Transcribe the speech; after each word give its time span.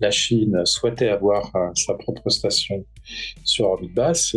la 0.00 0.10
Chine 0.10 0.64
souhaitait 0.64 1.08
avoir 1.08 1.52
sa 1.74 1.94
propre 1.94 2.28
station 2.30 2.84
sur 3.44 3.66
orbite 3.66 3.94
basse 3.94 4.36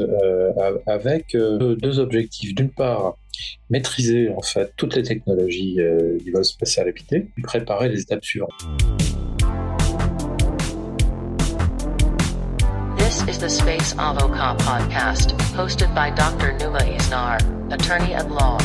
avec 0.87 1.35
deux 1.35 1.99
objectifs. 1.99 2.55
D'une 2.55 2.71
part, 2.71 3.15
maîtriser 3.69 4.29
en 4.29 4.41
fait 4.41 4.73
toutes 4.77 4.95
les 4.95 5.03
technologies 5.03 5.77
du 6.23 6.31
vol 6.31 6.43
spatial 6.43 6.87
habité, 6.87 7.27
puis 7.33 7.43
préparer 7.43 7.89
les 7.89 8.01
étapes 8.01 8.23
suivantes. 8.23 8.51
This 12.97 13.23
is 13.27 13.37
the 13.39 13.49
Space 13.49 13.93
Avoca 13.97 14.55
podcast, 14.59 15.33
hosted 15.53 15.93
by 15.93 16.11
Dr. 16.11 16.53
Numa 16.59 16.79
Isnar, 16.85 17.37
attorney 17.69 18.13
at 18.13 18.31
law. 18.31 18.57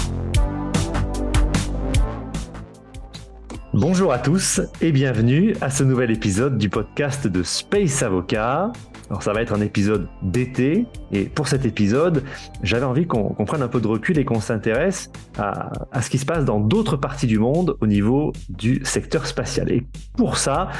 Bonjour 3.78 4.10
à 4.10 4.18
tous 4.18 4.62
et 4.80 4.90
bienvenue 4.90 5.54
à 5.60 5.68
ce 5.68 5.84
nouvel 5.84 6.10
épisode 6.10 6.56
du 6.56 6.70
podcast 6.70 7.26
de 7.26 7.42
Space 7.42 8.02
Avocat. 8.02 8.72
Alors 9.10 9.22
ça 9.22 9.34
va 9.34 9.42
être 9.42 9.52
un 9.52 9.60
épisode 9.60 10.08
d'été 10.22 10.86
et 11.12 11.26
pour 11.26 11.46
cet 11.46 11.66
épisode, 11.66 12.24
j'avais 12.62 12.86
envie 12.86 13.06
qu'on 13.06 13.34
prenne 13.44 13.60
un 13.60 13.68
peu 13.68 13.82
de 13.82 13.86
recul 13.86 14.18
et 14.18 14.24
qu'on 14.24 14.40
s'intéresse 14.40 15.10
à, 15.36 16.00
ce 16.00 16.08
qui 16.08 16.16
se 16.16 16.24
passe 16.24 16.46
dans 16.46 16.58
d'autres 16.58 16.96
parties 16.96 17.26
du 17.26 17.38
monde 17.38 17.76
au 17.82 17.86
niveau 17.86 18.32
du 18.48 18.82
secteur 18.82 19.26
spatial. 19.26 19.70
Et 19.70 19.86
pour 20.16 20.38
ça, 20.38 20.70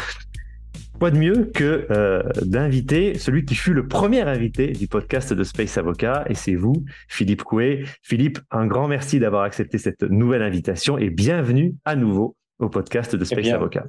quoi 0.98 1.10
de 1.10 1.18
mieux 1.18 1.50
que 1.54 1.86
euh, 1.90 2.22
d'inviter 2.46 3.18
celui 3.18 3.44
qui 3.44 3.56
fut 3.56 3.74
le 3.74 3.86
premier 3.86 4.22
invité 4.22 4.68
du 4.68 4.88
podcast 4.88 5.34
de 5.34 5.44
Space 5.44 5.76
Avocat, 5.76 6.24
et 6.30 6.34
c'est 6.34 6.54
vous, 6.54 6.82
Philippe 7.08 7.42
Coué. 7.42 7.84
Philippe, 8.00 8.38
un 8.50 8.66
grand 8.66 8.88
merci 8.88 9.20
d'avoir 9.20 9.42
accepté 9.42 9.76
cette 9.76 10.02
nouvelle 10.02 10.42
invitation 10.42 10.96
et 10.96 11.10
bienvenue 11.10 11.74
à 11.84 11.94
nouveau 11.94 12.36
au 12.58 12.68
podcast 12.68 13.14
de 13.14 13.24
Space 13.24 13.46
eh 13.46 13.52
Avocat. 13.52 13.84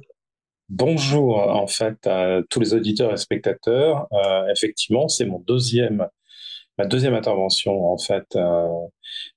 Bonjour 0.68 1.38
en 1.38 1.66
fait 1.66 2.06
à 2.06 2.40
tous 2.50 2.60
les 2.60 2.74
auditeurs 2.74 3.12
et 3.12 3.16
spectateurs. 3.16 4.06
Euh, 4.12 4.46
effectivement, 4.52 5.08
c'est 5.08 5.24
mon 5.24 5.38
deuxième, 5.40 6.06
ma 6.76 6.84
deuxième 6.84 7.14
intervention 7.14 7.90
en 7.90 7.96
fait 7.96 8.26
euh, 8.36 8.68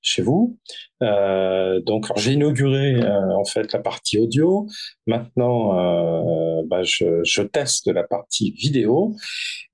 chez 0.02 0.22
vous. 0.22 0.58
Euh, 1.02 1.80
donc 1.82 2.08
j'ai 2.18 2.34
inauguré 2.34 3.02
en 3.02 3.46
fait 3.46 3.72
la 3.72 3.80
partie 3.80 4.20
audio. 4.20 4.68
Maintenant, 5.08 6.64
bah, 6.64 6.84
je, 6.84 7.24
je, 7.24 7.42
teste 7.42 7.88
la 7.88 8.04
partie 8.04 8.52
vidéo 8.52 9.16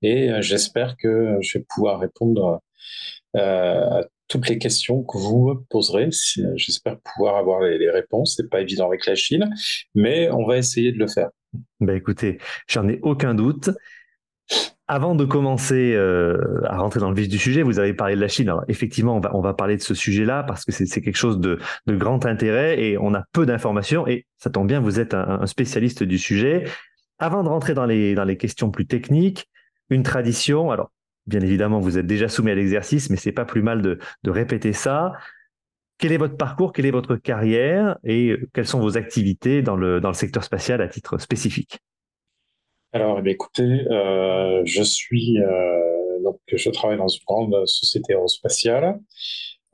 et 0.00 0.30
j'espère 0.40 0.96
que 0.96 1.38
je 1.40 1.58
vais 1.58 1.64
pouvoir 1.68 1.98
répondre 1.98 2.60
à 3.34 4.02
toutes 4.28 4.48
les 4.48 4.58
questions 4.58 5.02
que 5.02 5.18
vous 5.18 5.48
me 5.48 5.54
poserez. 5.68 6.08
J'espère 6.54 6.98
pouvoir 7.00 7.36
avoir 7.36 7.62
les, 7.62 7.90
réponses. 7.90 8.34
C'est 8.36 8.48
pas 8.48 8.60
évident 8.60 8.86
avec 8.86 9.06
la 9.06 9.14
Chine, 9.14 9.50
mais 9.94 10.30
on 10.30 10.46
va 10.46 10.58
essayer 10.58 10.92
de 10.92 10.98
le 10.98 11.08
faire. 11.08 11.30
Ben 11.80 11.96
écoutez, 11.96 12.38
j'en 12.68 12.86
ai 12.88 13.00
aucun 13.02 13.34
doute. 13.34 13.70
Avant 14.86 15.14
de 15.14 15.26
commencer 15.26 15.92
euh, 15.94 16.62
à 16.64 16.78
rentrer 16.78 17.00
dans 17.00 17.10
le 17.10 17.16
vif 17.16 17.28
du 17.28 17.38
sujet, 17.38 17.62
vous 17.62 17.78
avez 17.78 17.92
parlé 17.92 18.16
de 18.16 18.20
la 18.20 18.28
Chine. 18.28 18.48
Alors 18.48 18.64
effectivement, 18.68 19.16
on 19.16 19.20
va, 19.20 19.34
on 19.34 19.40
va 19.40 19.52
parler 19.52 19.76
de 19.76 19.82
ce 19.82 19.94
sujet-là 19.94 20.44
parce 20.44 20.64
que 20.64 20.72
c'est 20.72 21.00
quelque 21.02 21.16
chose 21.16 21.40
de, 21.40 21.58
de, 21.86 21.96
grand 21.96 22.24
intérêt 22.24 22.80
et 22.80 22.96
on 22.98 23.14
a 23.14 23.24
peu 23.32 23.44
d'informations. 23.44 24.06
Et 24.06 24.26
ça 24.38 24.50
tombe 24.50 24.68
bien, 24.68 24.80
vous 24.80 25.00
êtes 25.00 25.12
un, 25.14 25.40
un, 25.40 25.46
spécialiste 25.46 26.02
du 26.02 26.18
sujet. 26.18 26.64
Avant 27.18 27.42
de 27.42 27.48
rentrer 27.48 27.74
dans 27.74 27.86
les, 27.86 28.14
dans 28.14 28.24
les 28.24 28.36
questions 28.36 28.70
plus 28.70 28.86
techniques, 28.86 29.48
une 29.90 30.02
tradition. 30.02 30.70
Alors 30.70 30.90
Bien 31.28 31.40
évidemment, 31.42 31.78
vous 31.78 31.98
êtes 31.98 32.06
déjà 32.06 32.26
soumis 32.26 32.52
à 32.52 32.54
l'exercice, 32.54 33.10
mais 33.10 33.18
c'est 33.18 33.32
pas 33.32 33.44
plus 33.44 33.60
mal 33.60 33.82
de, 33.82 33.98
répéter 34.26 34.72
ça. 34.72 35.12
Quel 35.98 36.10
est 36.12 36.16
votre 36.16 36.38
parcours, 36.38 36.72
quelle 36.72 36.86
est 36.86 36.90
votre 36.90 37.16
carrière? 37.16 37.98
Et 38.02 38.34
quelles 38.54 38.66
sont 38.66 38.80
vos 38.80 38.96
activités 38.96 39.60
dans 39.60 39.76
le, 39.76 40.00
secteur 40.14 40.42
spatial 40.42 40.80
à 40.80 40.88
titre 40.88 41.18
spécifique? 41.18 41.80
Alors, 42.94 43.20
eh 43.22 43.30
écoutez, 43.30 43.86
euh, 43.90 44.62
je 44.64 44.82
suis 44.82 45.38
euh, 45.38 46.22
donc 46.24 46.40
je 46.50 46.70
travaille 46.70 46.96
dans 46.96 47.08
une 47.08 47.20
grande 47.26 47.66
société 47.66 48.14
aérospatiale, 48.14 48.98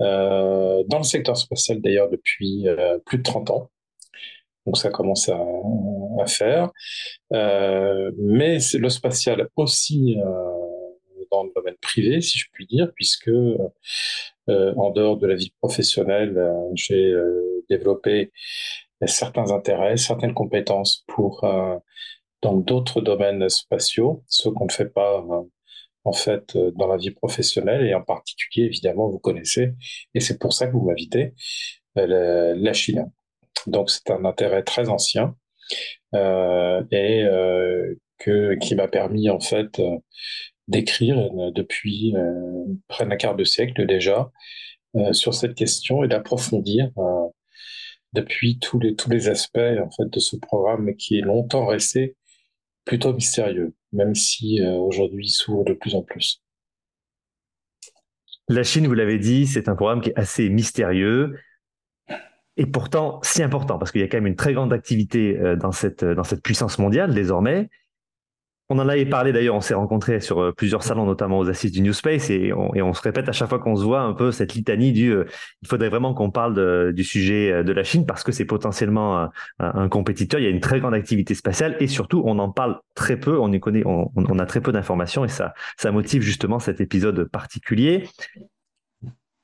euh, 0.01 0.83
dans 0.89 0.99
le 0.99 1.05
secteur 1.05 1.37
spatial 1.37 1.81
d'ailleurs 1.81 2.11
depuis 2.11 2.67
plus 3.07 3.19
de 3.19 3.23
30 3.23 3.51
ans. 3.51 3.71
Donc 4.67 4.77
ça 4.77 4.91
commence 4.91 5.29
à 5.29 6.27
faire, 6.27 6.73
mais 7.31 8.59
le 8.75 8.89
spatial 8.89 9.49
aussi 9.55 10.17
dans 11.35 11.45
le 11.45 11.53
domaine 11.55 11.77
privé, 11.81 12.21
si 12.21 12.39
je 12.39 12.47
puis 12.53 12.67
dire, 12.67 12.91
puisque 12.95 13.31
euh, 14.51 14.75
en 14.77 14.91
dehors 14.91 15.17
de 15.17 15.27
la 15.27 15.35
vie 15.35 15.53
professionnelle, 15.61 16.37
euh, 16.37 16.53
j'ai 16.75 17.13
euh, 17.13 17.65
développé 17.71 18.31
certains 19.07 19.51
intérêts, 19.53 19.97
certaines 19.97 20.35
compétences 20.35 21.05
pour 21.09 21.45
dans 22.43 22.55
d'autres 22.55 23.01
domaines 23.01 23.49
spatiaux, 23.49 24.23
ce 24.29 24.49
qu'on 24.49 24.67
ne 24.67 24.73
fait 24.73 24.89
pas 24.89 25.23
en 26.05 26.13
fait 26.13 26.57
dans 26.57 26.87
la 26.87 26.97
vie 26.97 27.11
professionnelle 27.11 27.85
et 27.87 27.95
en 27.95 28.03
particulier 28.03 28.67
évidemment 28.67 29.09
vous 29.09 29.19
connaissez 29.19 29.73
et 30.15 30.21
c'est 30.21 30.39
pour 30.39 30.55
ça 30.55 30.69
que 30.69 30.73
vous 30.73 30.87
m'invitez 30.87 31.35
la, 31.97 32.73
Chine. 32.73 33.11
Donc 33.67 33.91
c'est 33.91 34.11
un 34.11 34.25
intérêt 34.25 34.63
très 34.63 34.89
ancien 34.89 35.37
et 36.15 37.27
que 38.19 38.55
qui 38.55 38.75
m'a 38.75 38.89
permis 38.89 39.29
en 39.29 39.41
fait 39.41 39.83
d'écrire 40.69 41.19
euh, 41.19 41.51
depuis 41.51 42.15
euh, 42.17 42.65
près 42.89 43.07
d'un 43.07 43.17
quart 43.17 43.37
de 43.37 43.45
siècle 43.45 43.87
déjà 43.87 44.31
euh, 44.97 45.13
sur 45.13 45.35
cette 45.35 45.55
question 45.55 46.05
et 46.05 46.09
d'approfondir 46.09 46.91
depuis 48.13 48.59
tous 48.61 48.79
les 48.79 48.95
tous 48.95 49.11
les 49.11 49.29
aspects 49.29 49.59
en 49.59 49.91
fait 49.91 50.09
de 50.09 50.21
ce 50.21 50.37
programme 50.37 50.95
qui 50.95 51.19
est 51.19 51.23
longtemps 51.23 51.67
resté 51.67 52.17
plutôt 52.85 53.13
mystérieux, 53.13 53.75
même 53.93 54.15
si 54.15 54.61
aujourd'hui 54.63 55.27
il 55.27 55.31
s'ouvre 55.31 55.65
de 55.65 55.73
plus 55.73 55.95
en 55.95 56.03
plus. 56.03 56.43
La 58.49 58.63
Chine, 58.63 58.87
vous 58.87 58.95
l'avez 58.95 59.19
dit, 59.19 59.47
c'est 59.47 59.71
un 59.71 59.75
programme 59.75 60.03
qui 60.03 60.11
est 60.11 60.19
assez 60.19 60.51
mystérieux 60.51 61.41
et 62.57 62.67
pourtant 62.67 63.21
si 63.23 63.43
important 63.43 63.79
parce 63.79 63.91
qu'il 63.91 64.03
y 64.03 64.05
a 64.05 64.07
quand 64.07 64.19
même 64.19 64.29
une 64.29 64.37
très 64.37 64.53
grande 64.53 64.73
activité 64.73 65.37
dans 65.59 65.73
cette 65.73 66.05
dans 66.05 66.25
cette 66.25 66.43
puissance 66.43 66.79
mondiale 66.79 67.15
désormais. 67.15 67.69
On 68.71 68.79
en 68.79 68.89
avait 68.89 69.05
parlé 69.05 69.33
d'ailleurs, 69.33 69.57
on 69.57 69.61
s'est 69.61 69.75
rencontrés 69.75 70.21
sur 70.21 70.41
euh, 70.41 70.53
plusieurs 70.53 70.83
salons, 70.83 71.05
notamment 71.05 71.39
aux 71.39 71.51
assises 71.51 71.71
du 71.71 71.83
New 71.83 71.93
Space, 71.93 72.31
et 72.31 72.51
on, 72.55 72.95
se 72.95 73.03
répète 73.03 73.29
à 73.29 73.33
chaque 73.33 73.51
fois 73.51 73.59
qu'on 73.59 73.77
se 73.77 73.85
voit 73.85 74.01
un 74.01 74.15
peu 74.15 74.33
cette 74.33 74.55
litanie 74.55 74.93
du 74.93 75.11
euh, 75.13 75.27
il 75.63 75.69
faudrait 75.69 75.91
vraiment 75.91 76.15
qu'on 76.15 76.31
parle 76.31 76.93
du 76.95 77.05
sujet 77.05 77.53
euh, 77.53 77.63
de 77.63 77.73
la 77.73 77.85
Chine 77.85 78.07
parce 78.07 78.23
que 78.23 78.33
c'est 78.33 78.47
potentiellement 78.47 79.29
un, 79.59 79.89
compétiteur, 79.89 80.41
il 80.41 80.45
y 80.45 80.47
a 80.47 80.51
une 80.51 80.61
très 80.61 80.81
grande 80.81 80.95
activité 80.95 81.35
spatiale 81.35 81.77
et 81.81 81.87
surtout 81.89 82.23
on 82.25 82.39
en 82.39 82.51
parle 82.51 82.81
très 82.95 83.19
peu, 83.19 83.39
on 83.39 83.53
y 83.53 83.61
connaît, 83.61 83.83
on, 83.85 84.39
a 84.39 84.47
très 84.47 84.61
peu 84.61 84.73
d'informations 84.73 85.25
et 85.25 85.29
ça, 85.29 85.53
ça 85.77 85.93
motive 85.93 86.23
justement 86.23 86.59
cet 86.59 86.81
épisode 86.81 87.25
particulier. 87.25 88.05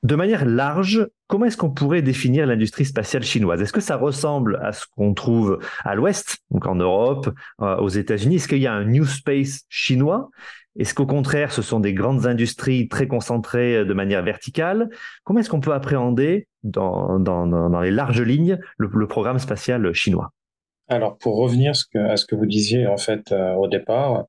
De 0.03 0.15
manière 0.15 0.45
large, 0.45 1.07
comment 1.27 1.45
est-ce 1.45 1.57
qu'on 1.57 1.69
pourrait 1.69 2.01
définir 2.01 2.47
l'industrie 2.47 2.85
spatiale 2.85 3.21
chinoise? 3.21 3.61
Est-ce 3.61 3.73
que 3.73 3.81
ça 3.81 3.97
ressemble 3.97 4.59
à 4.63 4.71
ce 4.71 4.85
qu'on 4.95 5.13
trouve 5.13 5.59
à 5.83 5.93
l'Ouest, 5.93 6.39
donc 6.49 6.65
en 6.65 6.73
Europe, 6.73 7.29
euh, 7.61 7.77
aux 7.77 7.89
États-Unis? 7.89 8.37
Est-ce 8.37 8.47
qu'il 8.47 8.57
y 8.57 8.67
a 8.67 8.73
un 8.73 8.85
New 8.85 9.05
Space 9.05 9.61
chinois? 9.69 10.31
Est-ce 10.79 10.95
qu'au 10.95 11.05
contraire, 11.05 11.51
ce 11.51 11.61
sont 11.61 11.79
des 11.79 11.93
grandes 11.93 12.25
industries 12.25 12.87
très 12.87 13.07
concentrées 13.07 13.77
euh, 13.77 13.85
de 13.85 13.93
manière 13.93 14.23
verticale? 14.23 14.89
Comment 15.23 15.41
est-ce 15.41 15.51
qu'on 15.51 15.61
peut 15.61 15.73
appréhender 15.73 16.47
dans, 16.63 17.19
les 17.83 17.91
larges 17.91 18.21
lignes 18.21 18.57
le, 18.77 19.07
programme 19.07 19.37
spatial 19.37 19.93
chinois? 19.93 20.31
Alors, 20.87 21.15
pour 21.19 21.37
revenir 21.37 21.73
à 21.93 22.17
ce 22.17 22.25
que 22.25 22.35
vous 22.35 22.47
disiez 22.47 22.87
en 22.87 22.97
fait 22.97 23.31
euh, 23.31 23.53
au 23.53 23.67
départ, 23.67 24.25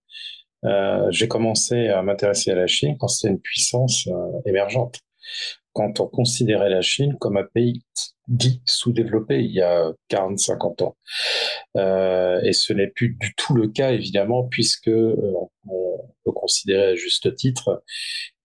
j'ai 1.10 1.26
commencé 1.26 1.88
à 1.88 2.02
m'intéresser 2.02 2.52
à 2.52 2.54
la 2.54 2.68
Chine 2.68 2.96
quand 2.96 3.08
c'était 3.08 3.32
une 3.32 3.40
puissance 3.40 4.08
émergente 4.46 5.00
quand 5.72 6.00
on 6.00 6.06
considérait 6.06 6.70
la 6.70 6.82
Chine 6.82 7.16
comme 7.18 7.36
un 7.36 7.46
pays 7.54 7.82
dit 8.28 8.62
sous-développé 8.66 9.42
il 9.42 9.52
y 9.52 9.60
a 9.60 9.92
40-50 10.10 10.84
ans. 10.84 10.96
Euh, 11.76 12.40
et 12.42 12.52
ce 12.52 12.72
n'est 12.72 12.88
plus 12.88 13.16
du 13.20 13.34
tout 13.34 13.54
le 13.54 13.68
cas, 13.68 13.92
évidemment, 13.92 14.44
puisque 14.44 14.88
euh, 14.88 15.34
on 15.68 15.98
peut 16.24 16.32
considérer 16.32 16.92
à 16.92 16.94
juste 16.94 17.34
titre 17.34 17.82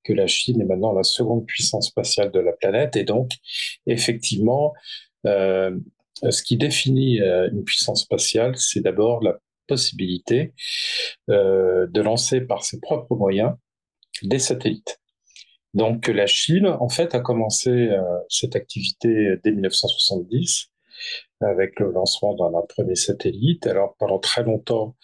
que 0.04 0.14
la 0.14 0.28
Chine 0.28 0.62
est 0.62 0.66
maintenant 0.66 0.94
la 0.94 1.04
seconde 1.04 1.46
puissance 1.46 1.88
spatiale 1.88 2.32
de 2.32 2.40
la 2.40 2.54
planète. 2.54 2.96
Et 2.96 3.04
donc, 3.04 3.32
effectivement, 3.86 4.74
euh, 5.26 5.78
ce 6.30 6.42
qui 6.42 6.58
définit 6.58 7.20
une 7.20 7.64
puissance 7.64 8.04
spatiale, 8.04 8.58
c'est 8.58 8.82
d'abord 8.82 9.22
la 9.22 9.38
possibilité 9.68 10.54
de 11.28 12.02
lancer 12.02 12.42
par 12.42 12.64
ses 12.64 12.80
propres 12.80 13.16
moyens 13.16 13.54
des 14.24 14.40
satellites. 14.40 15.00
Donc 15.78 16.08
la 16.08 16.26
Chine, 16.26 16.66
en 16.68 16.90
fait, 16.90 17.14
a 17.14 17.20
commencé 17.20 17.70
euh, 17.70 18.02
cette 18.30 18.56
activité 18.56 19.36
dès 19.44 19.52
1970 19.52 20.72
avec 21.40 21.80
le 21.80 21.92
lancement 21.92 22.34
d'un 22.34 22.50
premier 22.68 22.96
satellite. 22.96 23.68
Alors 23.68 23.96
pendant 24.00 24.18
très 24.18 24.42
longtemps, 24.42 24.96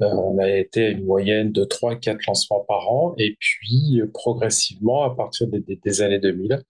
euh, 0.00 0.06
on 0.06 0.38
a 0.38 0.48
été 0.48 0.86
à 0.86 0.88
une 0.88 1.04
moyenne 1.04 1.52
de 1.52 1.66
3-4 1.66 2.18
lancements 2.26 2.64
par 2.66 2.90
an, 2.90 3.14
et 3.18 3.36
puis 3.38 4.00
progressivement, 4.14 5.02
à 5.02 5.14
partir 5.14 5.48
des, 5.48 6.00
années 6.00 6.18
2000, 6.18 6.62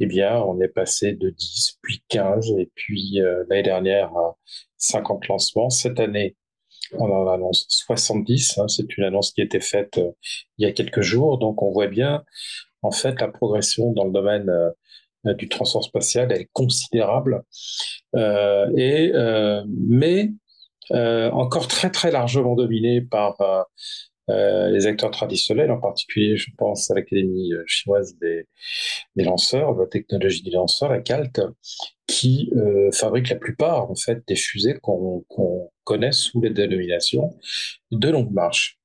eh 0.00 0.06
bien, 0.06 0.40
on 0.40 0.60
est 0.60 0.66
passé 0.66 1.12
de 1.12 1.30
10, 1.30 1.78
puis 1.80 2.02
15, 2.08 2.54
et 2.58 2.72
puis 2.74 3.20
euh, 3.20 3.44
l'année 3.48 3.62
dernière 3.62 4.08
à 4.16 4.36
50 4.78 5.28
lancements. 5.28 5.70
Cette 5.70 6.00
année, 6.00 6.34
on 6.98 7.10
en 7.10 7.28
annonce 7.28 7.66
70. 7.68 8.58
Hein, 8.58 8.68
c'est 8.68 8.96
une 8.96 9.04
annonce 9.04 9.32
qui 9.32 9.40
a 9.40 9.44
été 9.44 9.60
faite 9.60 9.98
euh, 9.98 10.10
il 10.58 10.66
y 10.66 10.68
a 10.68 10.72
quelques 10.72 11.02
jours. 11.02 11.38
Donc, 11.38 11.62
on 11.62 11.70
voit 11.70 11.86
bien, 11.86 12.24
en 12.82 12.90
fait, 12.90 13.20
la 13.20 13.28
progression 13.28 13.92
dans 13.92 14.04
le 14.04 14.12
domaine 14.12 14.48
euh, 14.48 15.34
du 15.34 15.48
transport 15.48 15.84
spatial 15.84 16.32
est 16.32 16.48
considérable. 16.52 17.42
Euh, 18.14 18.70
et, 18.76 19.12
mais 19.66 20.30
encore 20.90 21.66
très, 21.66 22.10
largement 22.10 22.54
dominée 22.54 23.00
par 23.00 23.38
les 24.28 24.86
acteurs 24.86 25.10
traditionnels, 25.10 25.70
en 25.70 25.80
particulier, 25.80 26.36
je 26.36 26.50
pense 26.58 26.90
à 26.90 26.94
l'Académie 26.94 27.52
chinoise 27.66 28.18
des, 28.18 28.46
des 29.16 29.24
lanceurs, 29.24 29.74
la 29.74 29.86
technologie 29.86 30.42
des 30.42 30.50
lanceurs, 30.50 30.90
la 30.90 31.00
CALT, 31.00 31.40
qui 32.06 32.50
euh, 32.56 32.90
fabrique 32.92 33.30
la 33.30 33.36
plupart 33.36 33.90
en 33.90 33.94
fait 33.94 34.22
des 34.26 34.36
fusées 34.36 34.78
qu'on 34.82 35.24
connaît 35.84 36.12
sous 36.12 36.40
les 36.40 36.50
dénominations 36.50 37.38
de 37.90 38.08
longue 38.08 38.32
marche. 38.32 38.78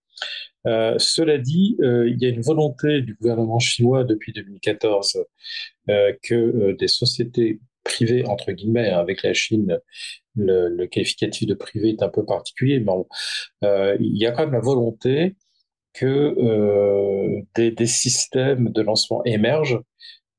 Euh, 0.67 0.95
cela 0.97 1.37
dit, 1.37 1.77
euh, 1.81 2.09
il 2.09 2.21
y 2.21 2.25
a 2.25 2.29
une 2.29 2.41
volonté 2.41 3.01
du 3.01 3.15
gouvernement 3.15 3.59
chinois 3.59 4.03
depuis 4.03 4.33
2014 4.33 5.25
euh, 5.89 6.13
que 6.21 6.75
des 6.77 6.87
sociétés 6.87 7.59
privées, 7.83 8.25
entre 8.25 8.51
guillemets, 8.51 8.89
hein, 8.89 8.99
avec 8.99 9.23
la 9.23 9.33
Chine, 9.33 9.79
le, 10.35 10.85
qualificatif 10.87 11.47
de 11.47 11.53
privé 11.53 11.89
est 11.89 12.03
un 12.03 12.09
peu 12.09 12.25
particulier, 12.25 12.79
mais 12.79 12.91
euh, 13.63 13.97
il 13.99 14.17
y 14.17 14.25
a 14.25 14.31
quand 14.31 14.43
même 14.43 14.53
la 14.53 14.59
volonté 14.59 15.35
que 15.93 16.35
des, 17.55 17.85
systèmes 17.87 18.69
de 18.69 18.81
lancement 18.81 19.23
émergent 19.25 19.81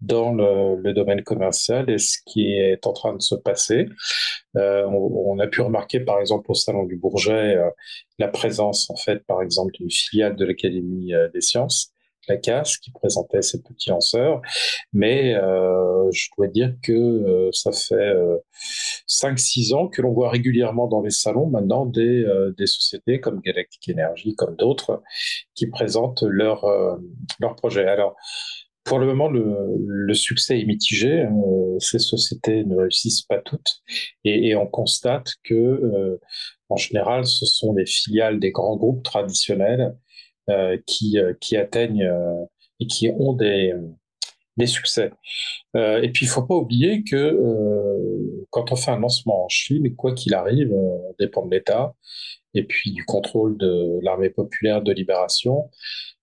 dans 0.00 0.32
le, 0.32 0.80
le, 0.82 0.92
domaine 0.92 1.22
commercial 1.22 1.90
et 1.90 1.98
ce 1.98 2.18
qui 2.26 2.52
est 2.54 2.86
en 2.86 2.92
train 2.92 3.14
de 3.14 3.22
se 3.22 3.34
passer. 3.34 3.86
Euh, 4.56 4.84
on, 4.86 5.34
on, 5.34 5.38
a 5.38 5.46
pu 5.46 5.60
remarquer, 5.60 6.00
par 6.00 6.20
exemple, 6.20 6.50
au 6.50 6.54
Salon 6.54 6.84
du 6.84 6.96
Bourget, 6.96 7.56
euh, 7.56 7.70
la 8.18 8.28
présence, 8.28 8.88
en 8.90 8.96
fait, 8.96 9.24
par 9.26 9.42
exemple, 9.42 9.72
d'une 9.72 9.90
filiale 9.90 10.36
de 10.36 10.44
l'Académie 10.44 11.14
euh, 11.14 11.28
des 11.30 11.40
sciences, 11.40 11.92
la 12.28 12.36
CAS, 12.36 12.76
qui 12.80 12.90
présentait 12.92 13.42
ses 13.42 13.62
petits 13.62 13.90
lanceurs. 13.90 14.40
Mais 14.92 15.34
euh, 15.34 16.10
je 16.12 16.28
dois 16.36 16.48
dire 16.48 16.74
que 16.82 16.92
euh, 16.92 17.50
ça 17.52 17.72
fait 17.72 18.14
5-6 19.08 19.74
ans 19.74 19.88
que 19.88 20.02
l'on 20.02 20.12
voit 20.12 20.30
régulièrement 20.30 20.86
dans 20.86 21.00
les 21.00 21.10
salons 21.10 21.46
maintenant 21.46 21.86
des, 21.86 22.24
des 22.56 22.66
sociétés 22.66 23.20
comme 23.20 23.40
Galactic 23.40 23.90
Energy, 23.96 24.34
comme 24.36 24.54
d'autres, 24.56 25.02
qui 25.54 25.66
présentent 25.66 26.22
leurs 26.22 26.66
leur 27.40 27.56
projets. 27.56 27.86
Alors, 27.86 28.14
pour 28.84 28.98
le 28.98 29.06
moment, 29.06 29.28
le, 29.28 29.56
le 29.86 30.14
succès 30.14 30.60
est 30.60 30.64
mitigé. 30.64 31.22
Euh, 31.22 31.78
ces 31.78 31.98
sociétés 31.98 32.64
ne 32.64 32.76
réussissent 32.76 33.22
pas 33.22 33.38
toutes, 33.38 33.82
et, 34.24 34.48
et 34.48 34.56
on 34.56 34.66
constate 34.66 35.28
que, 35.44 35.54
euh, 35.54 36.20
en 36.68 36.76
général, 36.76 37.26
ce 37.26 37.46
sont 37.46 37.74
les 37.74 37.86
filiales 37.86 38.38
des 38.40 38.50
grands 38.52 38.76
groupes 38.76 39.02
traditionnels 39.02 39.94
euh, 40.48 40.78
qui, 40.86 41.18
euh, 41.18 41.34
qui 41.40 41.56
atteignent 41.56 42.04
euh, 42.04 42.44
et 42.80 42.86
qui 42.86 43.08
ont 43.10 43.34
des, 43.34 43.72
des 44.56 44.66
succès. 44.66 45.10
et 45.74 46.10
puis, 46.12 46.26
il 46.26 46.28
faut 46.28 46.42
pas 46.42 46.54
oublier 46.56 47.04
que 47.04 47.38
quand 48.50 48.72
on 48.72 48.76
fait 48.76 48.90
un 48.90 48.98
lancement 48.98 49.44
en 49.44 49.48
Chine, 49.48 49.94
quoi 49.96 50.14
qu'il 50.14 50.34
arrive, 50.34 50.72
on 50.72 51.14
dépend 51.18 51.44
de 51.46 51.54
l'État 51.54 51.94
et 52.54 52.64
puis 52.64 52.92
du 52.92 53.04
contrôle 53.04 53.56
de 53.58 53.98
l'armée 54.02 54.30
populaire 54.30 54.82
de 54.82 54.92
libération. 54.92 55.70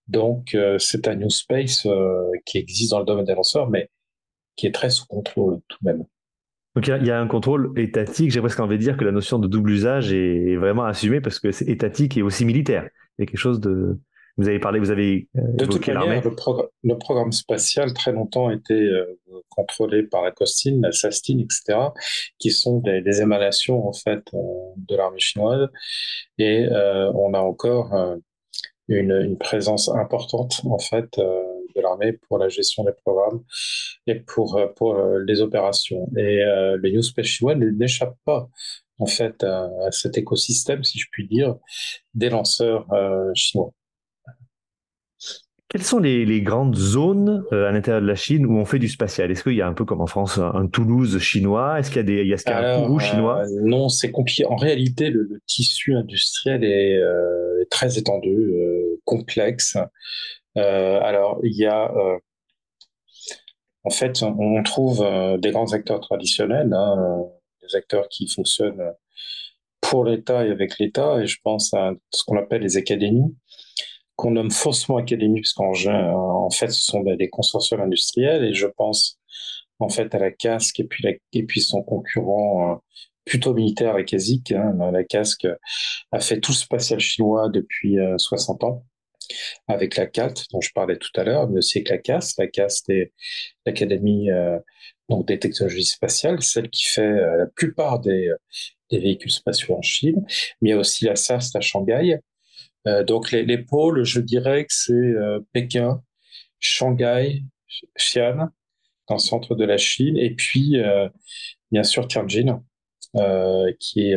Donc, 0.07 0.55
euh, 0.55 0.77
c'est 0.79 1.07
un 1.07 1.15
new 1.15 1.29
space 1.29 1.85
euh, 1.85 2.31
qui 2.45 2.57
existe 2.57 2.91
dans 2.91 2.99
le 2.99 3.05
domaine 3.05 3.25
des 3.25 3.35
lanceurs, 3.35 3.69
mais 3.69 3.89
qui 4.55 4.67
est 4.67 4.71
très 4.73 4.89
sous 4.89 5.05
contrôle 5.05 5.59
tout 5.67 5.77
de 5.81 5.91
même. 5.91 6.05
Donc, 6.75 6.87
il 6.87 7.07
y, 7.07 7.11
a 7.11 7.19
un 7.19 7.27
contrôle 7.27 7.73
étatique. 7.75 8.29
J'ai 8.29 8.39
presque 8.39 8.59
envie 8.59 8.77
de 8.77 8.83
dire 8.83 8.97
que 8.97 9.03
la 9.03 9.11
notion 9.11 9.39
de 9.39 9.47
double 9.47 9.71
usage 9.71 10.13
est, 10.13 10.55
vraiment 10.57 10.85
assumée 10.85 11.21
parce 11.21 11.39
que 11.39 11.51
c'est 11.51 11.67
étatique 11.67 12.17
et 12.17 12.21
aussi 12.21 12.45
militaire. 12.45 12.87
Il 13.17 13.21
y 13.21 13.23
a 13.23 13.25
quelque 13.25 13.39
chose 13.39 13.59
de. 13.59 13.99
Vous 14.37 14.47
avez 14.47 14.59
parlé, 14.59 14.79
vous 14.79 14.91
avez. 14.91 15.27
Euh, 15.35 15.41
de 15.53 15.65
toute 15.65 15.87
manière, 15.87 16.23
le, 16.23 16.35
le, 16.83 16.97
programme 16.99 17.31
spatial, 17.31 17.93
très 17.93 18.11
longtemps, 18.11 18.51
été 18.51 18.75
euh, 18.75 19.05
contrôlé 19.49 20.03
par 20.03 20.21
la 20.21 20.29
COSTIN, 20.29 20.79
la 20.83 20.91
SASTIN, 20.91 21.39
etc., 21.39 21.79
qui 22.37 22.51
sont 22.51 22.77
des, 22.77 23.01
des 23.01 23.21
émanations, 23.21 23.87
en 23.87 23.93
fait, 23.93 24.21
de 24.33 24.95
l'armée 24.95 25.19
chinoise. 25.19 25.67
Et 26.37 26.67
on 26.71 27.33
a 27.33 27.39
encore 27.39 28.19
une, 28.87 29.11
une 29.11 29.37
présence 29.37 29.89
importante 29.89 30.61
en 30.65 30.79
fait 30.79 31.17
euh, 31.17 31.43
de 31.75 31.81
l'armée 31.81 32.13
pour 32.13 32.37
la 32.37 32.49
gestion 32.49 32.83
des 32.83 32.93
programmes 33.05 33.43
et 34.07 34.15
pour 34.15 34.57
euh, 34.57 34.67
pour 34.75 34.95
euh, 34.95 35.19
les 35.27 35.41
opérations. 35.41 36.09
Et 36.17 36.41
euh, 36.43 36.77
les 36.81 36.91
New 36.93 37.01
Space 37.01 37.25
chinois 37.27 37.55
n'échappent 37.55 38.17
pas 38.25 38.49
en 38.99 39.05
fait 39.05 39.43
à, 39.43 39.69
à, 39.85 39.91
cet 39.91 40.17
écosystème, 40.17 40.83
si 40.83 40.97
je 40.99 41.07
puis 41.11 41.27
dire, 41.27 41.55
des 42.15 42.29
lanceurs 42.29 42.91
euh, 42.93 43.29
chinois. 43.35 43.71
Quelles 45.69 45.83
sont 45.83 45.99
les, 45.99 46.25
les 46.25 46.41
grandes 46.41 46.77
zones 46.77 47.43
euh, 47.51 47.67
à 47.67 47.73
l'intérieur 47.73 48.01
de 48.01 48.07
la 48.07 48.15
Chine 48.15 48.45
où 48.45 48.57
on 48.57 48.63
fait 48.63 48.79
du 48.79 48.87
spatial? 48.87 49.29
Est-ce 49.31 49.43
qu'il 49.43 49.53
y 49.55 49.61
a 49.61 49.67
un 49.67 49.73
peu 49.73 49.83
comme 49.83 49.99
en 49.99 50.07
France 50.07 50.37
un, 50.37 50.53
un 50.55 50.65
Toulouse 50.67 51.19
chinois? 51.19 51.77
Est-ce 51.77 51.89
qu'il 51.89 51.97
y 51.97 51.99
a, 51.99 52.03
des, 52.03 52.21
il 52.21 52.27
y 52.29 52.33
a, 52.33 52.37
qu 52.37 52.49
y 52.49 52.53
a 52.53 52.57
Alors, 52.57 52.83
un 52.83 52.87
Kourou 52.87 52.99
chinois? 52.99 53.43
euh, 53.43 53.61
Non, 53.63 53.89
c'est 53.89 54.09
compliqué. 54.09 54.45
En 54.45 54.55
réalité, 54.55 55.09
le, 55.09 55.23
le 55.23 55.41
tissu 55.45 55.93
industriel 55.93 56.63
est, 56.63 56.95
euh, 56.97 57.65
très 57.69 57.97
étendu, 57.97 58.29
complexe. 59.07 59.77
Euh, 60.57 60.99
alors, 61.01 61.39
il 61.43 61.55
y 61.57 61.65
a... 61.65 61.91
en 63.83 63.89
fait, 63.89 64.21
on 64.23 64.61
trouve 64.63 65.05
des 65.39 65.51
grands 65.51 65.73
acteurs 65.73 66.01
traditionnels, 66.01 66.73
hein, 66.73 67.23
des 67.61 67.75
acteurs 67.75 68.07
qui 68.09 68.27
fonctionnent 68.27 68.93
pour 69.81 70.03
l'État 70.05 70.45
et 70.45 70.51
avec 70.51 70.77
l'État, 70.79 71.21
et 71.21 71.27
je 71.27 71.37
pense 71.43 71.73
à 71.73 71.93
ce 72.11 72.23
qu'on 72.25 72.37
appelle 72.37 72.61
les 72.61 72.77
académies 72.77 73.35
qu'on 74.17 74.31
nomme 74.31 74.51
faussement 74.51 74.97
académie, 74.97 75.41
puisqu'en 75.41 75.71
en 75.71 76.49
fait, 76.49 76.69
ce 76.69 76.81
sont 76.81 77.03
des 77.03 77.29
consortiums 77.29 77.81
industriels, 77.81 78.43
et 78.43 78.53
je 78.53 78.67
pense 78.67 79.19
en 79.79 79.89
fait 79.89 80.13
à 80.15 80.19
la 80.19 80.31
casque 80.31 80.79
et 80.79 81.43
puis, 81.43 81.61
son 81.61 81.83
concurrent 81.83 82.73
euh, 82.73 82.75
plutôt 83.25 83.53
militaire, 83.53 83.93
la 83.95 84.03
CASIC. 84.03 84.51
Hein, 84.53 84.91
la 84.91 85.03
casque 85.03 85.47
a 86.11 86.19
fait 86.19 86.39
tout 86.39 86.53
spatial 86.53 86.99
chinois 86.99 87.49
depuis 87.49 87.99
euh, 87.99 88.17
60 88.17 88.63
ans, 88.63 88.85
avec 89.67 89.95
la 89.97 90.07
CALT, 90.07 90.45
dont 90.51 90.61
je 90.61 90.71
parlais 90.73 90.97
tout 90.97 91.11
à 91.15 91.23
l'heure, 91.23 91.49
mais 91.49 91.59
aussi 91.59 91.79
avec 91.79 91.89
la 91.89 91.97
CAS. 91.97 92.35
La 92.37 92.47
CAS, 92.47 92.83
c'est 92.85 93.11
l'Académie 93.65 94.31
euh, 94.31 94.59
des 95.09 95.39
technologies 95.39 95.85
spatiales, 95.85 96.41
celle 96.41 96.69
qui 96.69 96.85
fait 96.87 97.01
euh, 97.01 97.37
la 97.37 97.45
plupart 97.47 97.99
des, 97.99 98.31
des 98.89 98.99
véhicules 98.99 99.31
spatiaux 99.31 99.75
en 99.77 99.81
Chine, 99.81 100.25
mais 100.61 100.73
aussi 100.73 101.05
la 101.05 101.15
SAS 101.15 101.55
à 101.55 101.61
Shanghai, 101.61 102.19
euh, 102.87 103.03
donc 103.03 103.31
les, 103.31 103.43
les, 103.43 103.57
pôles, 103.57 104.03
je 104.03 104.19
dirais 104.19 104.63
que 104.65 104.73
c'est 104.73 104.93
euh, 104.93 105.39
Pékin, 105.51 106.01
Shanghai, 106.59 107.43
Xi'an, 107.97 108.49
dans 109.07 109.15
le 109.15 109.19
centre 109.19 109.55
de 109.55 109.65
la 109.65 109.77
Chine, 109.77 110.17
et 110.17 110.33
puis 110.33 110.77
euh, 110.79 111.09
bien 111.71 111.83
sûr 111.83 112.07
Tianjin, 112.07 112.63
qui 113.79 114.11
est 114.11 114.15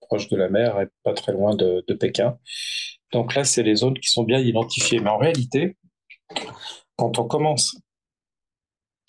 proche 0.00 0.28
de 0.28 0.36
la 0.36 0.48
mer 0.48 0.80
et 0.80 0.88
pas 1.02 1.14
très 1.14 1.32
loin 1.32 1.54
de, 1.54 1.94
Pékin. 1.94 2.38
Donc 3.12 3.34
là, 3.34 3.44
c'est 3.44 3.62
les 3.62 3.76
zones 3.76 3.98
qui 3.98 4.08
sont 4.08 4.24
bien 4.24 4.38
identifiées. 4.38 5.00
Mais 5.00 5.10
en 5.10 5.18
réalité, 5.18 5.76
quand 6.96 7.18
on 7.18 7.26
commence 7.26 7.76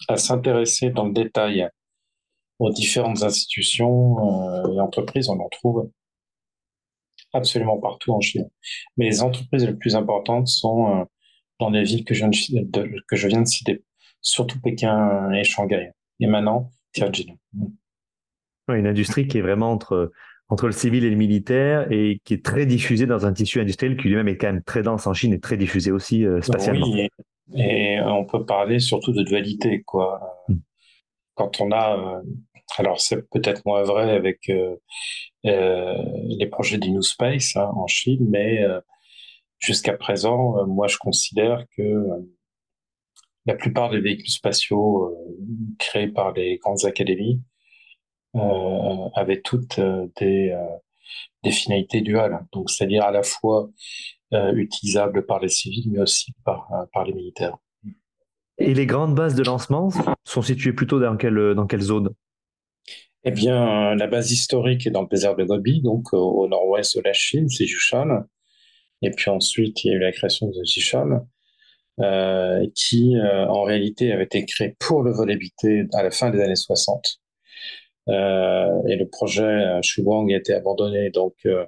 à 0.07 0.17
s'intéresser 0.17 0.89
dans 0.89 1.05
le 1.05 1.13
détail 1.13 1.69
aux 2.59 2.71
différentes 2.71 3.23
institutions 3.23 4.17
et 4.73 4.79
entreprises, 4.79 5.29
on 5.29 5.39
en 5.39 5.49
trouve 5.49 5.89
absolument 7.33 7.79
partout 7.79 8.11
en 8.13 8.21
Chine. 8.21 8.49
Mais 8.97 9.05
les 9.05 9.21
entreprises 9.21 9.65
les 9.65 9.73
plus 9.73 9.95
importantes 9.95 10.47
sont 10.47 11.01
euh, 11.01 11.03
dans 11.59 11.69
les 11.69 11.83
villes 11.83 12.05
que 12.05 12.13
je, 12.13 12.25
que 13.07 13.15
je 13.15 13.27
viens 13.27 13.41
de 13.41 13.47
citer, 13.47 13.83
surtout 14.21 14.59
Pékin 14.59 15.31
et 15.31 15.43
Shanghai. 15.43 15.91
Et 16.19 16.27
maintenant, 16.27 16.71
Tianjin. 16.93 17.35
Une 18.73 18.87
industrie 18.87 19.27
qui 19.27 19.37
est 19.37 19.41
vraiment 19.41 19.71
entre, 19.71 20.11
entre 20.51 20.65
le 20.65 20.73
civil 20.73 21.05
et 21.05 21.09
le 21.09 21.15
militaire 21.15 21.89
et 21.91 22.19
qui 22.25 22.33
est 22.33 22.45
très 22.45 22.65
diffusée 22.65 23.05
dans 23.05 23.25
un 23.25 23.31
tissu 23.31 23.61
industriel 23.61 23.95
qui 23.95 24.09
lui-même 24.09 24.27
est 24.27 24.35
quand 24.35 24.47
même 24.47 24.61
très 24.61 24.83
dense 24.83 25.07
en 25.07 25.13
Chine 25.13 25.33
et 25.33 25.39
très 25.39 25.55
diffusé 25.55 25.91
aussi 25.91 26.25
euh, 26.25 26.41
spatialement. 26.41 26.87
Oui, 26.91 27.07
et, 27.55 27.93
et, 27.93 28.01
on 28.01 28.25
peut 28.25 28.45
parler 28.45 28.79
surtout 28.79 29.13
de 29.13 29.23
dualité, 29.23 29.81
quoi. 29.83 30.19
Mm. 30.49 30.55
Quand 31.35 31.61
on 31.61 31.71
a 31.71 31.97
euh, 31.97 32.21
alors 32.77 32.99
c'est 32.99 33.29
peut-être 33.29 33.61
moins 33.65 33.83
vrai 33.83 34.11
avec 34.11 34.49
euh, 34.49 34.75
les 35.43 36.47
projets 36.47 36.77
d'Innu 36.77 37.01
Space 37.01 37.55
hein, 37.55 37.71
en 37.73 37.87
Chine, 37.87 38.27
mais 38.29 38.59
jusqu'à 39.59 39.93
présent, 39.93 40.65
moi 40.67 40.87
je 40.87 40.97
considère 40.97 41.65
que 41.75 42.05
la 43.45 43.55
plupart 43.55 43.89
des 43.89 43.99
véhicules 43.99 44.29
spatiaux 44.29 45.17
créés 45.79 46.07
par 46.07 46.33
les 46.33 46.57
grandes 46.57 46.85
académies 46.85 47.41
avaient 48.33 49.41
toutes 49.41 49.79
des, 50.19 50.57
des 51.43 51.51
finalités 51.51 52.01
duales, 52.01 52.45
donc 52.51 52.69
c'est-à-dire 52.69 53.03
à 53.03 53.11
la 53.11 53.23
fois 53.23 53.69
utilisables 54.31 55.25
par 55.25 55.39
les 55.39 55.49
civils, 55.49 55.89
mais 55.91 55.99
aussi 55.99 56.33
par, 56.45 56.69
par 56.93 57.03
les 57.03 57.13
militaires. 57.13 57.57
Et 58.57 58.73
les 58.73 58.85
grandes 58.85 59.15
bases 59.15 59.35
de 59.35 59.43
lancement 59.43 59.89
sont 60.23 60.41
situées 60.41 60.73
plutôt 60.73 60.99
dans 60.99 61.17
quelle, 61.17 61.53
dans 61.55 61.67
quelle 61.67 61.81
zone? 61.81 62.09
Eh 63.23 63.31
bien, 63.31 63.95
la 63.95 64.07
base 64.07 64.31
historique 64.31 64.87
est 64.87 64.91
dans 64.91 65.03
le 65.03 65.07
désert 65.07 65.35
de 65.35 65.43
Gobi, 65.43 65.81
donc 65.81 66.11
au, 66.13 66.47
nord-ouest 66.47 66.97
de 66.97 67.03
la 67.03 67.13
Chine, 67.13 67.49
c'est 67.49 67.65
Yushan. 67.65 68.23
Et 69.03 69.11
puis 69.11 69.29
ensuite, 69.29 69.83
il 69.83 69.89
y 69.89 69.91
a 69.91 69.95
eu 69.95 69.99
la 69.99 70.11
création 70.11 70.47
de 70.47 70.63
Zishan, 70.63 71.27
euh, 71.99 72.65
qui 72.75 73.15
euh, 73.17 73.47
en 73.47 73.63
réalité 73.63 74.11
avait 74.11 74.23
été 74.23 74.45
créé 74.45 74.75
pour 74.79 75.03
le 75.03 75.11
vol 75.11 75.31
habité 75.31 75.85
à 75.93 76.03
la 76.03 76.11
fin 76.11 76.31
des 76.31 76.41
années 76.41 76.55
60. 76.55 77.20
Euh, 78.09 78.81
et 78.87 78.95
le 78.95 79.07
projet 79.07 79.79
Shuwang 79.83 80.31
a 80.33 80.37
été 80.37 80.53
abandonné, 80.53 81.11
donc 81.11 81.35
euh, 81.45 81.65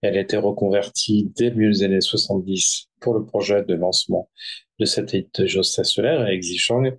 elle 0.00 0.16
a 0.16 0.20
été 0.20 0.36
reconvertie 0.36 1.32
milieu 1.38 1.70
des 1.70 1.82
années 1.82 2.00
70 2.00 2.88
pour 3.00 3.14
le 3.14 3.24
projet 3.24 3.64
de 3.64 3.74
lancement 3.74 4.30
de 4.78 4.84
satellites 4.84 5.46
géostationnaires 5.46 6.28
et 6.28 6.38
Xichang, 6.38 6.96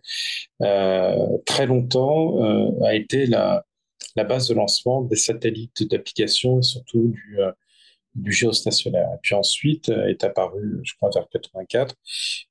euh, 0.61 1.37
très 1.45 1.65
longtemps 1.65 2.41
a 2.83 2.93
été 2.93 3.25
la, 3.25 3.65
base 4.15 4.47
de 4.47 4.53
lancement 4.53 5.01
des 5.01 5.15
satellites 5.15 5.89
d'application 5.89 6.59
et 6.59 6.63
surtout 6.63 7.13
du, 8.15 8.31
géostationnaire. 8.31 9.09
Et 9.15 9.17
puis 9.21 9.35
ensuite 9.35 9.89
est 9.89 10.23
apparue, 10.23 10.81
je 10.83 10.93
crois, 10.95 11.09
vers 11.13 11.27
84, 11.29 11.95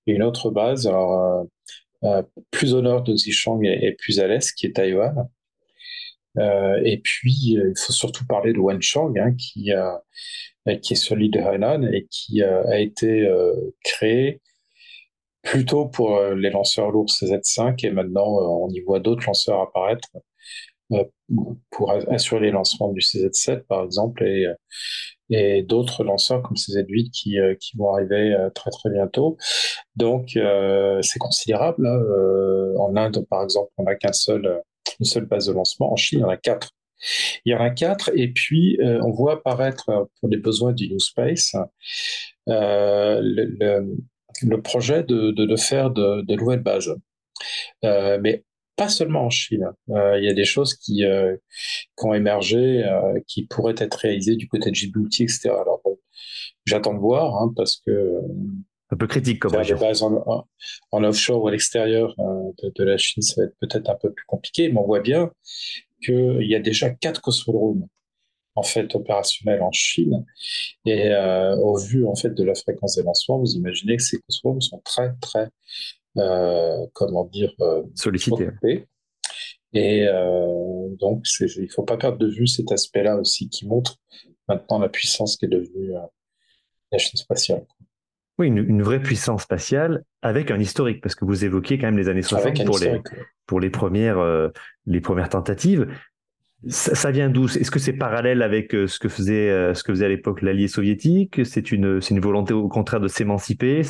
une 0.07 0.23
autre 0.23 0.51
base, 0.51 0.87
alors 0.87 1.47
plus 2.51 2.75
au 2.75 2.83
nord 2.83 3.03
de 3.03 3.15
Xichang 3.15 3.62
et, 3.65 3.87
et 3.87 3.93
plus 3.93 4.19
à 4.21 4.27
l'est, 4.27 4.53
qui 4.55 4.67
est 4.67 4.73
Taïwan. 4.77 5.29
Euh, 6.39 6.81
et 6.85 6.99
puis, 6.99 7.57
euh, 7.59 7.73
il 7.77 7.79
faut 7.79 7.93
surtout 7.93 8.27
parler 8.27 8.53
de 8.53 8.59
Wenchang, 8.59 9.19
hein, 9.19 9.35
qui, 9.35 9.73
qui 10.83 10.93
est 10.93 10.97
sur 10.97 11.17
l'île 11.17 11.31
de 11.31 11.41
Hainan 11.41 11.83
et 11.83 12.07
qui 12.11 12.43
a, 12.43 12.79
été 12.79 13.27
euh, 13.27 13.53
créé 13.85 14.41
plutôt 15.43 15.87
pour 15.87 16.17
euh, 16.17 16.35
les 16.35 16.51
lanceurs 16.51 16.91
lourds 16.91 17.11
CZ5 17.11 17.85
et 17.87 17.91
maintenant 17.91 18.27
on 18.27 18.69
y 18.71 18.81
voit 18.81 19.01
d'autres 19.01 19.27
lanceurs 19.27 19.61
apparaître 19.61 20.09
pour 21.71 21.91
assurer 21.91 22.41
les 22.41 22.51
lancements 22.51 22.93
du 22.93 23.01
CZ7 23.01 23.62
par 23.62 23.83
exemple 23.83 24.25
et, 24.25 25.62
d'autres 25.62 26.05
lanceurs 26.05 26.43
comme 26.43 26.57
CZ8 26.57 27.11
qui, 27.11 27.77
vont 27.79 27.95
arriver 27.95 28.37
très 28.55 28.71
très 28.71 28.91
bientôt. 28.91 29.39
Donc 29.97 30.37
euh, 30.37 31.01
c'est 31.01 31.19
considérable. 31.19 31.87
Hein. 31.87 32.75
en 32.79 32.95
Inde 32.97 33.27
par 33.31 33.43
exemple 33.43 33.71
on 33.79 33.85
n'a 33.85 33.95
qu'un 33.95 34.12
seul 34.12 34.62
une 34.99 35.07
seule 35.07 35.27
base 35.27 35.47
de 35.47 35.53
lancement. 35.53 35.93
En 35.93 35.97
Chine, 35.97 36.21
il 36.21 36.23
y 36.23 36.25
en 36.25 36.29
a 36.29 36.37
quatre. 36.37 36.71
Il 37.45 37.53
y 37.53 37.55
en 37.55 37.61
a 37.61 37.71
quatre, 37.71 38.11
et 38.15 38.29
puis 38.29 38.79
euh, 38.81 39.01
on 39.03 39.11
voit 39.11 39.35
apparaître, 39.35 39.89
euh, 39.89 40.05
pour 40.21 40.29
les 40.29 40.37
besoins 40.37 40.73
du 40.73 40.89
New 40.89 41.01
Space, 41.01 41.57
euh, 42.49 43.21
le, 43.23 44.62
projet 44.62 45.03
de, 45.03 45.57
faire 45.57 45.91
de, 45.91 46.35
nouvelles 46.35 46.62
bases. 46.62 46.95
mais 47.83 48.45
pas 48.77 48.89
seulement 48.89 49.27
en 49.27 49.31
Chine. 49.31 49.69
il 49.89 50.25
y 50.25 50.29
a 50.29 50.35
des 50.35 50.45
choses 50.45 50.75
qui, 50.75 51.05
qui 51.05 52.07
ont 52.07 52.15
émergé, 52.15 52.85
qui 53.27 53.47
pourraient 53.47 53.75
être 53.77 53.95
réalisées 53.97 54.37
du 54.37 54.49
côté 54.49 54.71
de 54.71 54.75
Djibouti, 54.75 55.25
etc. 55.25 55.51
Alors 55.51 55.83
j'attends 56.65 56.95
de 56.95 56.99
voir, 56.99 57.37
hein, 57.37 57.53
parce 57.55 57.83
que 57.87 58.21
un 58.92 58.96
peu 58.96 59.06
critique 59.06 59.40
comme 59.40 59.56
région. 59.56 59.78
En, 60.26 60.46
en, 60.90 61.04
offshore 61.04 61.42
ou 61.42 61.49
à 61.49 61.50
l'extérieur 61.50 62.14
euh, 62.18 62.52
de, 62.62 62.72
de, 62.75 62.84
la 62.84 62.99
Chine, 62.99 63.22
ça 63.22 63.40
va 63.40 63.46
être 63.46 63.56
peut-être 63.58 63.88
un 63.88 63.96
peu 63.96 64.12
plus 64.12 64.25
compliqué, 64.26 64.70
mais 64.70 64.78
on 64.78 64.84
voit 64.87 65.00
bien 65.00 65.30
qu'il 66.04 66.46
y 66.46 66.54
a 66.54 66.61
déjà 66.61 66.90
quatre 66.90 67.20
cosmodromes 67.20 67.88
en 68.54 68.62
fait 68.62 68.94
opérationnels 68.94 69.62
en 69.62 69.72
Chine. 69.72 70.25
Et 70.84 71.08
euh, 71.08 71.56
au 71.56 71.78
vu 71.78 72.06
en 72.06 72.14
fait 72.14 72.30
de 72.30 72.44
la 72.44 72.54
fréquence 72.54 72.96
des 72.96 73.02
lancements, 73.02 73.38
vous 73.38 73.54
imaginez 73.54 73.96
que 73.96 74.02
ces 74.02 74.20
cosmodromes 74.20 74.61
sont 74.61 74.80
très 74.84 75.14
très 75.20 75.49
euh, 76.18 76.87
comment 76.92 77.25
dire 77.25 77.52
euh, 77.61 77.82
sollicités. 77.94 78.49
Et 79.75 80.06
donc 81.00 81.25
il 81.40 81.70
faut 81.70 81.84
pas 81.84 81.96
perdre 81.96 82.18
de 82.18 82.28
vue 82.28 82.46
cet 82.46 82.70
aspect-là 82.70 83.16
aussi 83.16 83.49
qui 83.49 83.66
montre 83.66 83.96
maintenant 84.46 84.78
la 84.78 84.90
puissance 84.90 85.38
qui 85.38 85.46
est 85.46 85.49
devenue 85.49 85.94
la 86.90 86.99
Chine 86.99 87.18
spatiale. 87.18 87.64
Oui, 88.39 88.47
une, 88.47 88.83
vraie 88.83 89.01
puissance 89.01 89.43
spatiale 89.43 90.05
avec 90.23 90.51
un 90.51 90.59
historique, 90.59 91.03
parce 91.03 91.15
que 91.15 91.25
vous 91.25 91.45
évoquiez 91.45 91.79
quand 91.79 91.87
même 91.87 91.99
les 91.99 92.09
années 92.09 92.23
60 92.23 92.65
pour 92.65 92.79
les, 92.79 93.01
pour 93.47 93.61
les 93.61 93.71
premières, 93.71 94.19
euh, 94.19 94.49
les 94.87 95.01
premières 95.01 95.29
tentatives. 95.29 95.87
Ça, 96.69 97.11
vient 97.11 97.29
d'où? 97.29 97.47
Est-ce 97.47 97.71
que 97.73 97.81
c'est 97.81 97.93
parallèle 97.93 98.41
avec 98.41 98.73
euh, 98.75 98.87
ce 98.87 99.01
que 99.01 99.09
faisait, 99.09 99.51
euh, 99.51 99.75
ce 99.75 99.83
que 99.83 99.93
faisait 99.93 100.07
à 100.07 100.09
l'époque 100.09 100.43
l'allié 100.43 100.69
soviétique? 100.69 101.45
C'est 101.45 101.73
une, 101.73 102.01
une 102.09 102.21
volonté 102.21 102.55
au 102.55 102.69
contraire 102.69 103.01
de 103.01 103.09
s'émanciper? 103.09 103.83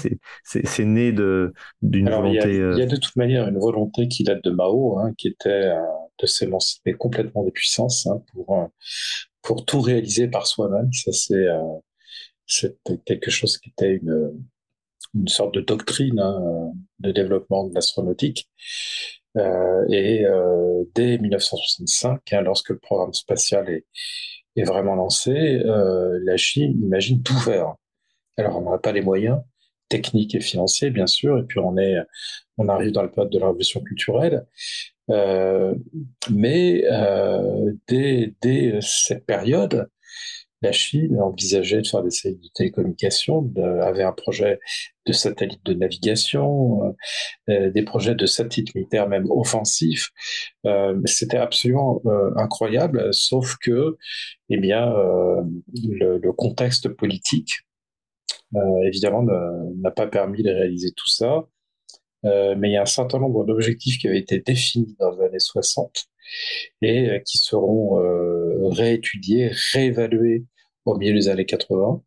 C'est, 0.43 0.85
né 0.85 1.13
de, 1.13 1.53
d'une 1.83 2.09
volonté. 2.09 2.57
Il 2.57 2.79
y, 2.79 2.83
a, 2.83 2.87
de 2.87 2.97
toute 2.97 3.15
manière 3.15 3.47
une 3.47 3.59
volonté 3.59 4.09
qui 4.09 4.25
date 4.25 4.43
de 4.43 4.51
Mao, 4.51 4.99
hein, 4.99 5.13
qui 5.19 5.29
était 5.29 5.71
de 6.19 6.27
s'émanciper 6.27 6.95
complètement 6.95 7.45
des 7.45 7.51
puissances 7.53 8.07
hein, 8.07 8.23
pour, 8.33 8.71
pour 9.43 9.67
tout 9.67 9.83
réaliser 9.83 10.27
par 10.27 10.47
soi-même. 10.47 10.91
Ça, 10.95 11.13
c'est 11.13 11.47
c'était 12.47 12.99
quelque 13.05 13.31
chose 13.31 13.59
qui 13.59 13.71
était 13.71 13.95
une, 13.95 14.33
une 15.15 15.29
sorte 15.29 15.55
de 15.55 15.61
doctrine 15.61 16.19
hein, 16.21 16.73
de 17.01 17.13
développement 17.13 17.67
de 17.67 17.75
l'astronautique. 17.75 18.49
Euh, 19.37 19.87
et 19.89 20.25
euh, 20.25 20.85
dès 20.95 21.19
1965, 21.19 22.33
hein, 22.33 22.41
lorsque 22.43 22.71
le 22.71 22.79
programme 22.79 23.13
spatial 23.15 23.69
est, 23.71 23.87
est 24.57 24.65
vraiment 24.65 24.95
lancé, 24.95 25.33
euh, 25.33 26.19
la 26.25 26.37
Chine 26.37 26.79
imagine 26.83 27.23
tout 27.23 27.39
faire. 27.39 27.75
Alors, 28.37 28.59
on 28.59 28.71
n'a 28.71 28.79
pas 28.79 28.93
les 28.93 29.03
moyens 29.03 29.39
techniques 29.89 30.35
et 30.35 30.41
financiers, 30.41 30.91
bien 30.91 31.07
sûr, 31.07 31.39
et 31.39 31.45
puis 31.45 31.59
on 31.59 31.77
est, 31.77 31.97
on 32.59 32.69
arrive 32.69 32.93
dans 32.93 33.03
le 33.03 33.11
période 33.11 33.33
de 33.33 33.39
la 33.39 33.47
révolution 33.47 33.83
culturelle. 33.83 34.47
Mais 36.31 36.83
dès, 37.89 38.35
dès 38.41 38.79
cette 38.81 39.27
période, 39.27 39.89
la 40.63 40.73
Chine 40.73 41.21
envisageait 41.21 41.83
de 41.83 41.87
faire 41.87 42.03
des 42.03 42.11
satellites 42.11 42.43
de 42.43 42.49
télécommunications, 42.55 43.53
avait 43.83 44.05
un 44.05 44.13
projet 44.13 44.59
de 45.07 45.13
satellite 45.13 45.65
de 45.65 45.75
navigation, 45.75 46.85
euh, 46.85 46.93
euh, 47.51 47.71
des 47.71 47.83
projets 47.83 48.15
de 48.15 48.27
satellites 48.27 48.75
militaires 48.75 49.09
même 49.09 49.31
offensifs. 49.31 50.11
Euh, 50.67 51.01
C'était 51.07 51.39
absolument 51.39 52.01
incroyable, 52.37 53.13
sauf 53.13 53.57
que, 53.59 53.97
eh 54.51 54.59
bien, 54.59 54.93
le, 55.75 56.33
contexte 56.33 56.89
politique, 56.89 57.53
évidemment, 58.87 59.23
n'a 59.23 59.91
pas 59.91 60.07
permis 60.07 60.43
de 60.43 60.51
réaliser 60.51 60.93
tout 60.93 61.09
ça. 61.09 61.47
mais 62.25 62.71
il 62.71 62.73
y 62.73 62.77
a 62.77 62.83
un 62.83 62.87
certain 62.87 63.19
nombre 63.19 63.45
d'objectifs 63.45 63.99
qui 63.99 64.09
avaient 64.09 64.19
été 64.19 64.41
définis 64.41 64.97
dans 65.01 65.11
les 65.11 65.27
années 65.27 65.39
60 65.39 66.07
et 66.83 67.23
qui 67.27 67.39
seront 67.39 67.97
réétudiés, 68.71 69.51
réévalués 69.73 70.45
au 70.85 70.97
milieu 70.97 71.15
des 71.15 71.29
années 71.29 71.47
80, 71.47 72.03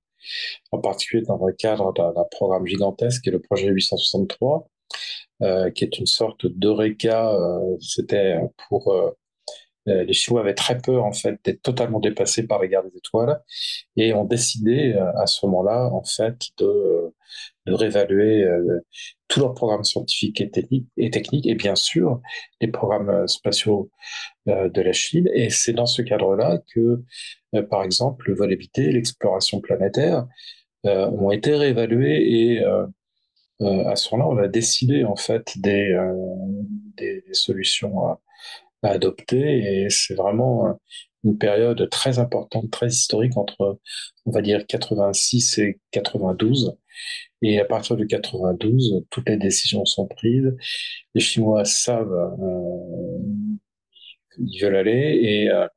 en 0.72 0.79
particulier 0.79 1.24
dans 1.24 1.44
le 1.46 1.53
cadre 1.53 1.94
d'un 1.94 2.13
programme 2.32 2.65
gigantesque 2.65 3.24
qui 3.24 3.29
est 3.29 3.32
le 3.32 3.41
projet 3.41 3.67
863, 3.67 4.70
euh, 5.41 5.70
qui 5.72 5.84
est 5.84 5.98
une 6.00 6.05
sorte 6.05 6.46
d'Eureka. 6.48 7.34
Euh, 7.34 7.77
C'était 7.79 8.39
pour 8.70 8.91
euh, 8.94 9.12
les 9.86 10.13
Chinois 10.13 10.42
avaient 10.42 10.54
très 10.56 10.77
peur 10.77 11.06
en 11.06 11.13
fait 11.13 11.39
d'être 11.44 11.62
totalement 11.62 12.00
dépassés 12.00 12.48
par 12.48 12.62
les 12.62 12.70
guerres 12.70 12.84
des 12.84 12.98
étoiles 12.98 13.39
et 13.96 14.13
ont 14.13 14.25
décidé 14.25 14.94
euh, 14.94 15.12
à 15.18 15.27
ce 15.27 15.46
moment-là 15.46 15.89
en 15.92 16.04
fait 16.04 16.36
de, 16.58 17.13
de 17.65 17.74
réévaluer 17.74 18.44
euh, 18.44 18.80
tous 19.27 19.39
leurs 19.39 19.54
programmes 19.54 19.84
scientifiques 19.84 20.42
et 20.42 20.50
techniques, 20.50 20.88
et 20.98 21.10
techniques 21.10 21.48
et 21.48 21.56
bien 21.56 21.75
sûr 21.75 22.22
les 22.62 22.68
programmes 22.68 23.27
spatiaux 23.27 23.89
de 24.46 24.82
la 24.82 24.94
Chine. 24.94 25.27
Et 25.34 25.50
c'est 25.50 25.74
dans 25.74 25.88
ce 25.88 26.04
cadre-là 26.04 26.60
que 26.74 27.01
par 27.70 27.84
exemple 27.84 28.30
le 28.30 28.36
vol 28.36 28.51
habité, 28.51 28.92
l'exploration 28.92 29.62
planétaire 29.62 30.27
ont 30.84 31.32
été 31.32 31.56
réévalués 31.56 32.54
et 32.54 32.63
à 33.60 33.96
ce 33.96 34.13
moment-là 34.15 34.36
on 34.36 34.44
a 34.44 34.48
décidé 34.48 35.04
en 35.04 35.15
fait 35.15 35.58
des, 35.58 35.98
des, 36.98 37.24
des 37.27 37.34
solutions 37.34 38.18
à 38.84 38.89
adopter. 38.89 39.84
Et 39.84 39.89
c'est 39.89 40.15
vraiment 40.15 40.67
euh, 40.67 40.74
une 41.24 41.38
période 41.38 41.89
très 41.89 42.20
importante, 42.20 42.72
très 42.72 42.88
historique 42.88 43.38
entre, 43.38 43.79
on 44.25 44.32
va 44.32 44.41
dire, 44.41 44.65
86 44.67 45.58
et 45.60 45.79
92. 45.91 46.77
Et 47.41 47.60
à 47.60 47.65
partir 47.65 47.98
de 47.98 48.05
92, 48.05 49.05
toutes 49.10 49.29
les 49.29 49.38
décisions 49.38 49.86
sont 49.86 50.08
prises. 50.08 50.55
Les 51.13 51.22
Chinois 51.22 51.65
savent 51.65 52.13
euh, 52.13 53.20
ils 54.38 54.62
veulent 54.62 54.75
aller 54.75 55.20
et 55.22 55.50
euh, 55.50 55.67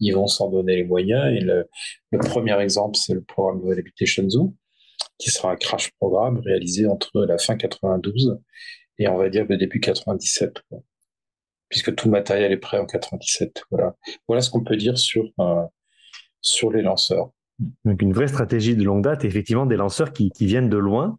ils 0.00 0.12
vont 0.12 0.26
s'en 0.26 0.50
donner 0.50 0.76
les 0.76 0.84
moyens. 0.84 1.34
Et 1.36 1.40
le, 1.40 1.68
le 2.10 2.18
premier 2.18 2.58
exemple, 2.60 2.96
c'est 2.96 3.14
le 3.14 3.22
programme 3.22 3.66
de 3.66 3.72
Habité 3.72 4.06
Shenzhou, 4.06 4.54
qui 5.18 5.30
sera 5.30 5.52
un 5.52 5.56
crash 5.56 5.90
programme 5.98 6.40
réalisé 6.40 6.86
entre 6.86 7.24
la 7.24 7.38
fin 7.38 7.56
92 7.56 8.38
et 8.98 9.08
on 9.08 9.16
va 9.16 9.28
dire 9.28 9.46
le 9.48 9.56
début 9.56 9.80
97. 9.80 10.60
Quoi 10.68 10.82
puisque 11.74 11.92
tout 11.96 12.06
le 12.06 12.12
matériel 12.12 12.52
est 12.52 12.56
prêt 12.56 12.78
en 12.78 12.86
97. 12.86 13.64
Voilà, 13.72 13.96
voilà 14.28 14.40
ce 14.40 14.48
qu'on 14.48 14.62
peut 14.62 14.76
dire 14.76 14.96
sur, 14.96 15.24
euh, 15.40 15.64
sur 16.40 16.70
les 16.70 16.82
lanceurs. 16.82 17.30
Donc 17.84 18.00
une 18.00 18.12
vraie 18.12 18.28
stratégie 18.28 18.76
de 18.76 18.84
longue 18.84 19.02
date, 19.02 19.24
effectivement 19.24 19.66
des 19.66 19.74
lanceurs 19.74 20.12
qui, 20.12 20.30
qui 20.30 20.46
viennent 20.46 20.68
de 20.68 20.76
loin. 20.76 21.18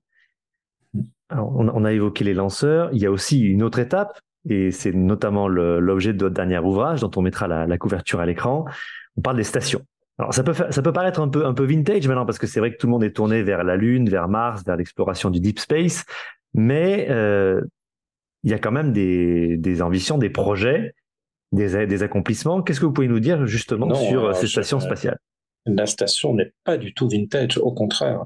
Alors, 1.27 1.53
on, 1.53 1.83
a 1.83 1.91
évoqué 1.91 2.23
les 2.23 2.33
lanceurs, 2.33 2.89
il 2.93 2.99
y 2.99 3.05
a 3.05 3.11
aussi 3.11 3.41
une 3.41 3.63
autre 3.63 3.79
étape, 3.79 4.17
et 4.47 4.71
c'est 4.71 4.93
notamment 4.93 5.49
l'objet 5.49 6.13
de 6.13 6.23
votre 6.23 6.35
dernier 6.35 6.59
ouvrage 6.59 7.01
dont 7.01 7.11
on 7.17 7.21
mettra 7.21 7.49
la, 7.49 7.77
couverture 7.77 8.21
à 8.21 8.25
l'écran. 8.25 8.63
On 9.17 9.21
parle 9.21 9.35
des 9.35 9.43
stations. 9.43 9.81
Alors 10.17 10.33
ça 10.33 10.41
peut 10.41 10.53
ça 10.53 10.81
peut 10.81 10.93
paraître 10.93 11.19
un 11.19 11.27
peu 11.27 11.45
un 11.45 11.53
peu 11.53 11.65
vintage 11.65 12.07
maintenant 12.07 12.25
parce 12.25 12.39
que 12.39 12.47
c'est 12.47 12.61
vrai 12.61 12.71
que 12.71 12.77
tout 12.77 12.87
le 12.87 12.91
monde 12.91 13.03
est 13.03 13.13
tourné 13.13 13.43
vers 13.43 13.65
la 13.65 13.75
Lune, 13.75 14.07
vers 14.07 14.29
Mars, 14.29 14.63
vers 14.65 14.77
l'exploration 14.77 15.29
du 15.29 15.41
deep 15.41 15.59
space, 15.59 16.05
mais 16.53 17.07
euh, 17.09 17.59
il 18.45 18.51
y 18.51 18.53
a 18.53 18.59
quand 18.59 18.71
même 18.71 18.93
des, 18.93 19.57
des 19.57 19.81
ambitions, 19.81 20.17
des 20.17 20.29
projets, 20.29 20.93
des, 21.51 21.87
des 21.87 22.03
accomplissements. 22.03 22.61
Qu'est-ce 22.61 22.79
que 22.79 22.85
vous 22.85 22.93
pouvez 22.93 23.07
nous 23.07 23.19
dire 23.19 23.45
justement 23.47 23.93
sur 23.95 24.33
ces 24.35 24.47
stations 24.47 24.79
spatiales? 24.79 25.17
La 25.65 25.87
station 25.87 26.35
n'est 26.35 26.53
pas 26.63 26.77
du 26.77 26.93
tout 26.93 27.09
vintage, 27.09 27.57
au 27.57 27.73
contraire. 27.73 28.25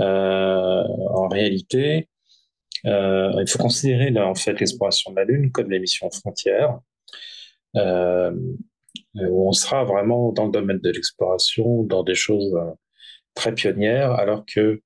Euh, 0.00 0.82
en 1.10 1.28
réalité, 1.28 2.08
euh, 2.86 3.32
il 3.40 3.48
faut 3.48 3.60
considérer 3.60 4.10
là, 4.10 4.26
en 4.26 4.34
fait 4.34 4.58
l'exploration 4.58 5.12
de 5.12 5.16
la 5.16 5.24
Lune 5.24 5.52
comme 5.52 5.70
l'émission 5.70 6.10
frontière, 6.10 6.80
euh, 7.76 8.32
où 9.14 9.48
on 9.48 9.52
sera 9.52 9.84
vraiment 9.84 10.32
dans 10.32 10.46
le 10.46 10.50
domaine 10.50 10.80
de 10.80 10.90
l'exploration, 10.90 11.84
dans 11.84 12.02
des 12.02 12.16
choses 12.16 12.52
euh, 12.56 12.72
très 13.34 13.54
pionnières, 13.54 14.10
alors 14.10 14.44
que 14.44 14.82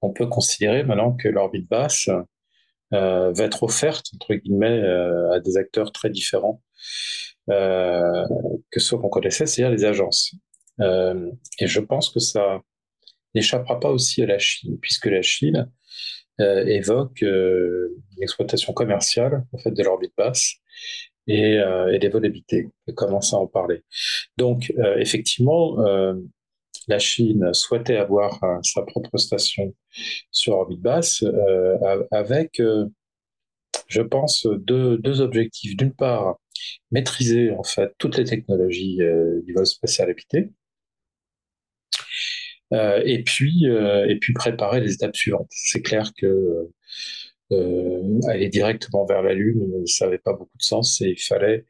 on 0.00 0.10
peut 0.10 0.26
considérer 0.26 0.84
maintenant 0.84 1.12
que 1.12 1.28
l'orbite 1.28 1.68
basse 1.68 2.08
euh, 2.92 3.32
va 3.32 3.44
être 3.44 3.62
offerte 3.62 4.06
entre 4.14 4.34
guillemets 4.34 4.80
euh, 4.80 5.32
à 5.32 5.40
des 5.40 5.56
acteurs 5.56 5.92
très 5.92 6.10
différents 6.10 6.62
euh, 7.50 8.24
que 8.70 8.80
ceux 8.80 8.96
qu'on 8.96 9.08
connaissait, 9.08 9.46
c'est-à-dire 9.46 9.76
les 9.76 9.84
agences. 9.84 10.34
et 10.80 11.66
je 11.66 11.80
pense 11.80 12.10
que 12.10 12.20
ça 12.20 12.60
n'échappera 13.34 13.80
pas 13.80 13.90
aussi 13.90 14.22
à 14.22 14.26
la 14.26 14.38
Chine, 14.38 14.78
puisque 14.80 15.06
la 15.06 15.22
Chine 15.22 15.70
euh, 16.40 16.66
évoque 16.66 17.22
euh, 17.22 17.96
l'exploitation 18.18 18.74
commerciale 18.74 19.44
en 19.52 19.58
fait 19.58 19.70
de 19.70 19.82
l'orbite 19.82 20.12
basse 20.18 20.56
et, 21.26 21.58
euh, 21.58 21.90
et 21.94 21.98
des 21.98 22.10
vols 22.10 22.26
habités. 22.26 22.68
On 22.86 22.92
commence 22.92 23.32
à 23.32 23.38
en 23.38 23.46
parler. 23.46 23.82
Donc 24.36 24.72
effectivement, 24.98 25.76
la 26.88 26.98
Chine 26.98 27.52
souhaitait 27.52 27.96
avoir 27.96 28.40
sa 28.62 28.82
propre 28.82 29.16
station 29.18 29.74
sur 30.30 30.54
orbite 30.54 30.80
basse 30.80 31.24
avec, 32.12 32.62
je 33.88 34.02
pense, 34.02 34.46
deux, 34.46 35.20
objectifs. 35.20 35.76
D'une 35.76 35.94
part, 35.94 36.38
maîtriser 36.90 37.50
en 37.52 37.64
fait 37.64 37.92
toutes 37.98 38.16
les 38.16 38.24
technologies 38.24 38.98
du 39.44 39.52
vol 39.52 39.66
spatial 39.66 40.10
habité 40.10 40.50
euh, 42.72 43.00
et 43.04 43.22
puis 43.22 43.66
euh, 43.68 44.12
préparer 44.34 44.80
les 44.80 44.94
étapes 44.94 45.16
suivantes. 45.16 45.46
C'est 45.50 45.82
clair 45.82 46.12
que 46.16 46.68
euh, 47.52 48.20
aller 48.28 48.48
directement 48.48 49.04
vers 49.06 49.22
la 49.22 49.34
Lune, 49.34 49.86
ça 49.86 50.06
n'avait 50.06 50.18
pas 50.18 50.32
beaucoup 50.32 50.56
de 50.58 50.62
sens 50.62 51.00
et 51.00 51.10
il 51.10 51.22
fallait 51.22 51.64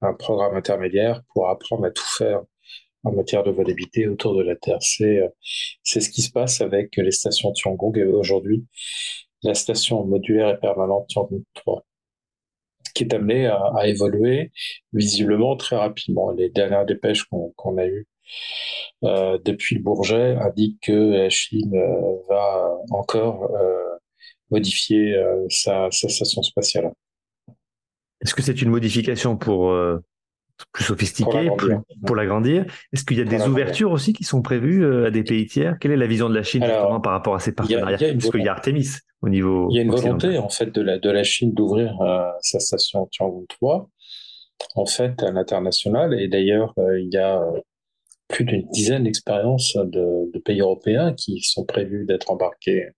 un 0.00 0.14
programme 0.14 0.56
intermédiaire 0.56 1.22
pour 1.34 1.50
apprendre 1.50 1.84
à 1.84 1.90
tout 1.90 2.06
faire 2.16 2.42
en 3.08 3.12
matière 3.12 3.42
de 3.42 3.50
vol 3.50 3.70
habité 3.70 4.06
autour 4.08 4.36
de 4.36 4.42
la 4.42 4.56
Terre. 4.56 4.78
C'est 4.80 5.20
c'est 5.82 6.00
ce 6.00 6.10
qui 6.10 6.22
se 6.22 6.30
passe 6.30 6.60
avec 6.60 6.96
les 6.96 7.10
stations 7.10 7.52
Tiangong 7.52 7.96
et 7.96 8.04
aujourd'hui 8.04 8.64
la 9.42 9.54
station 9.54 10.04
modulaire 10.04 10.50
et 10.50 10.58
permanente 10.58 11.08
Tiangong 11.08 11.42
3 11.54 11.84
qui 12.98 13.04
est 13.04 13.14
amenée 13.14 13.46
à, 13.46 13.86
évoluer 13.86 14.50
visiblement 14.92 15.56
très 15.56 15.76
rapidement. 15.76 16.32
Les 16.32 16.50
dernières 16.50 16.84
dépêches 16.84 17.24
qu'on 17.24 17.78
a 17.78 17.86
eues 17.86 18.06
euh, 19.04 19.38
depuis 19.44 19.78
Bourget 19.78 20.36
indique 20.36 20.80
que 20.82 21.12
la 21.12 21.30
Chine 21.30 21.74
euh, 21.74 22.16
va 22.28 22.76
encore 22.90 23.44
euh, 23.54 23.96
modifier 24.50 25.14
sa, 25.48 25.90
station 25.90 26.42
spatiale. 26.42 26.92
Est-ce 28.20 28.34
que 28.34 28.42
c'est 28.42 28.60
une 28.62 28.70
modification 28.70 29.36
pour 29.36 29.72
plus 30.72 30.84
sophistiqué 30.84 31.50
pour 32.06 32.16
l'agrandir. 32.16 32.64
Est-ce 32.92 33.04
qu'il 33.04 33.18
y 33.18 33.20
a 33.20 33.24
des 33.24 33.46
ouvertures 33.46 33.90
aussi 33.90 34.12
qui 34.12 34.24
sont 34.24 34.42
prévues 34.42 35.06
à 35.06 35.10
des 35.10 35.22
pays 35.22 35.46
tiers? 35.46 35.78
Quelle 35.80 35.92
est 35.92 35.96
la 35.96 36.06
vision 36.06 36.28
de 36.28 36.34
la 36.34 36.42
Chine 36.42 36.64
justement 36.64 37.00
par 37.00 37.12
rapport 37.12 37.34
à 37.34 37.40
ces 37.40 37.52
partenariats? 37.52 37.98
Parce 37.98 38.30
qu'il 38.30 38.42
y 38.42 38.48
a 38.48 38.52
Artemis 38.52 38.88
au 39.22 39.28
niveau. 39.28 39.68
Il 39.70 39.76
y 39.76 39.78
a 39.78 39.82
une 39.82 39.90
volonté 39.90 40.38
en 40.38 40.48
fait 40.48 40.74
de 40.74 40.80
la, 40.80 40.98
de 40.98 41.10
la 41.10 41.24
Chine 41.24 41.52
d'ouvrir 41.52 41.96
sa 42.40 42.60
station 42.60 43.06
Tiangong 43.12 43.46
3 43.48 43.88
en 44.74 44.86
fait 44.86 45.22
à 45.22 45.30
l'international. 45.30 46.18
Et 46.18 46.28
d'ailleurs 46.28 46.74
il 46.76 47.10
y 47.12 47.18
a 47.18 47.40
plus 48.28 48.44
d'une 48.44 48.68
dizaine 48.68 49.04
d'expériences 49.04 49.74
de, 49.74 50.30
de, 50.32 50.38
pays 50.38 50.60
européens 50.60 51.14
qui 51.14 51.40
sont 51.40 51.64
prévus 51.64 52.04
d'être 52.04 52.30
embarqués 52.30 52.88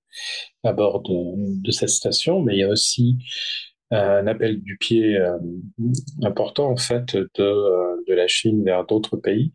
à 0.64 0.72
bord 0.72 1.02
de, 1.02 1.62
de, 1.62 1.70
cette 1.70 1.90
station, 1.90 2.42
mais 2.42 2.56
il 2.56 2.58
y 2.60 2.64
a 2.64 2.68
aussi 2.68 3.16
euh, 3.16 3.69
un 3.90 4.26
appel 4.26 4.60
du 4.62 4.76
pied 4.76 5.16
euh, 5.16 5.38
important 6.22 6.70
en 6.70 6.76
fait 6.76 7.16
de, 7.16 7.28
euh, 7.40 7.96
de 8.06 8.14
la 8.14 8.28
Chine 8.28 8.64
vers 8.64 8.86
d'autres 8.86 9.16
pays 9.16 9.52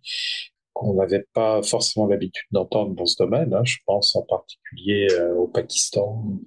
qu'on 0.74 0.96
n'avait 0.96 1.26
pas 1.34 1.64
forcément 1.64 2.06
l'habitude 2.06 2.48
d'entendre 2.52 2.96
dans 2.96 3.06
ce 3.06 3.16
domaine. 3.18 3.54
Hein. 3.54 3.64
Je 3.64 3.78
pense 3.86 4.14
en 4.18 4.24
particulier 4.24 5.08
au 5.38 5.48
Pakistan, 5.48 6.38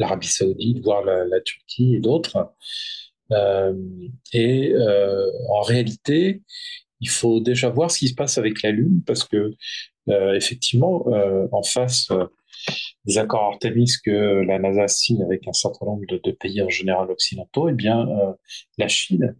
l'Arabie 0.00 0.26
Saoudite, 0.26 0.82
voire 0.82 1.04
la, 1.04 1.40
Turquie 1.42 1.94
et 1.94 2.00
d'autres. 2.00 2.52
Euh, 3.30 3.74
et 4.32 4.72
euh, 4.72 5.30
en 5.50 5.60
réalité, 5.60 6.42
il 7.00 7.08
faut 7.08 7.38
déjà 7.38 7.68
voir 7.68 7.90
ce 7.90 7.98
qui 7.98 8.08
se 8.08 8.14
passe 8.14 8.38
avec 8.38 8.62
la 8.62 8.72
Lune 8.72 9.02
parce 9.06 9.22
que 9.22 9.54
euh, 10.08 10.34
effectivement, 10.34 11.04
euh, 11.08 11.46
en 11.52 11.62
face 11.62 12.10
euh, 12.10 12.24
des 13.04 13.18
accords 13.18 13.44
Artemis 13.52 13.92
que 14.04 14.42
la 14.42 14.58
NASA 14.58 14.88
signe 14.88 15.22
avec 15.22 15.46
un 15.48 15.52
certain 15.52 15.86
nombre 15.86 16.04
de, 16.08 16.20
de 16.22 16.30
pays 16.32 16.62
en 16.62 16.68
général 16.68 17.10
occidentaux, 17.10 17.68
eh 17.68 17.74
bien, 17.74 18.08
euh, 18.08 18.32
la 18.76 18.88
Chine, 18.88 19.36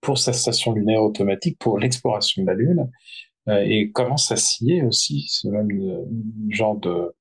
pour 0.00 0.18
sa 0.18 0.32
station 0.32 0.72
lunaire 0.72 1.02
automatique, 1.02 1.58
pour 1.58 1.78
l'exploration 1.78 2.42
de 2.42 2.46
la 2.48 2.54
Lune, 2.54 2.90
euh, 3.48 3.64
et 3.66 3.90
commence 3.92 4.30
à 4.32 4.36
signer 4.36 4.82
aussi 4.82 5.26
ce 5.28 5.48
même 5.48 5.70
genre 6.50 6.76
de, 6.76 7.14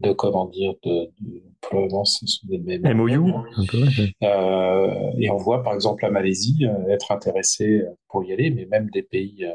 de 0.00 0.12
comment 0.12 0.46
dire, 0.46 0.74
de, 0.82 1.10
de 1.20 1.42
probablement 1.60 2.04
ce 2.04 2.26
sont 2.26 2.46
des 2.48 2.78
MOU. 2.78 3.32
Euh, 4.22 5.12
et 5.18 5.30
on 5.30 5.36
voit 5.36 5.62
par 5.62 5.74
exemple 5.74 6.04
la 6.04 6.10
Malaisie 6.10 6.66
euh, 6.66 6.88
être 6.88 7.12
intéressée 7.12 7.82
pour 8.08 8.24
y 8.24 8.32
aller, 8.32 8.50
mais 8.50 8.66
même 8.66 8.90
des 8.90 9.02
pays 9.02 9.46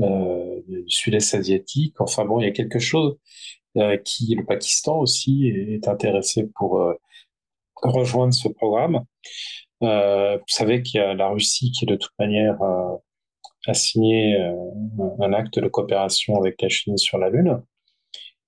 euh, 0.00 0.60
du 0.68 0.84
sud-est 0.88 1.34
asiatique. 1.34 2.00
Enfin 2.00 2.24
bon, 2.24 2.40
il 2.40 2.44
y 2.44 2.48
a 2.48 2.52
quelque 2.52 2.78
chose 2.78 3.16
qui, 4.04 4.34
le 4.34 4.44
Pakistan 4.44 4.98
aussi, 4.98 5.48
est 5.48 5.88
intéressé 5.88 6.48
pour 6.54 6.80
euh, 6.80 6.94
rejoindre 7.76 8.34
ce 8.34 8.48
programme. 8.48 9.00
vous 9.80 10.38
savez 10.48 10.82
qu'il 10.82 11.00
y 11.00 11.04
a 11.04 11.14
la 11.14 11.28
Russie 11.28 11.72
qui, 11.72 11.86
de 11.86 11.96
toute 11.96 12.12
manière, 12.18 12.58
a 13.66 13.74
signé 13.74 14.36
un 15.20 15.32
acte 15.32 15.58
de 15.58 15.68
coopération 15.68 16.36
avec 16.36 16.60
la 16.62 16.68
Chine 16.68 16.96
sur 16.96 17.18
la 17.18 17.30
Lune. 17.30 17.62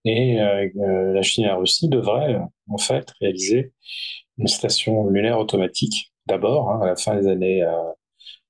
Et 0.05 0.41
euh, 0.41 0.69
euh, 0.77 1.13
la 1.13 1.23
Chine 1.23 1.45
et 1.45 1.49
la 1.49 1.57
Russie 1.57 1.89
devraient 1.89 2.35
euh, 2.35 2.41
en 2.69 2.79
fait 2.79 3.11
réaliser 3.21 3.73
une 4.39 4.47
station 4.47 5.09
lunaire 5.09 5.39
automatique 5.39 6.13
d'abord 6.27 6.71
hein, 6.71 6.81
à 6.83 6.87
la 6.87 6.97
fin 6.97 7.17
des 7.17 7.29
années 7.29 7.65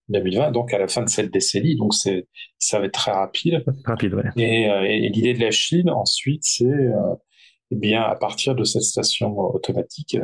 2020, 0.09 0.53
donc 0.53 0.73
à 0.73 0.79
la 0.79 0.89
fin 0.89 1.03
de 1.03 1.09
cette 1.09 1.31
décennie. 1.33 1.77
Donc 1.77 1.95
c'est 1.95 2.27
ça 2.59 2.79
va 2.79 2.87
être 2.87 2.93
très 2.93 3.13
rapide. 3.13 3.65
Rapide, 3.85 4.15
ouais. 4.15 4.25
Et, 4.37 4.65
et 4.65 5.09
l'idée 5.09 5.35
de 5.35 5.41
la 5.41 5.51
Chine 5.51 5.91
ensuite, 5.91 6.45
c'est 6.45 6.65
eh 7.71 7.77
bien 7.77 8.03
à 8.03 8.17
partir 8.17 8.55
de 8.55 8.65
cette 8.65 8.83
station 8.83 9.39
automatique, 9.39 10.17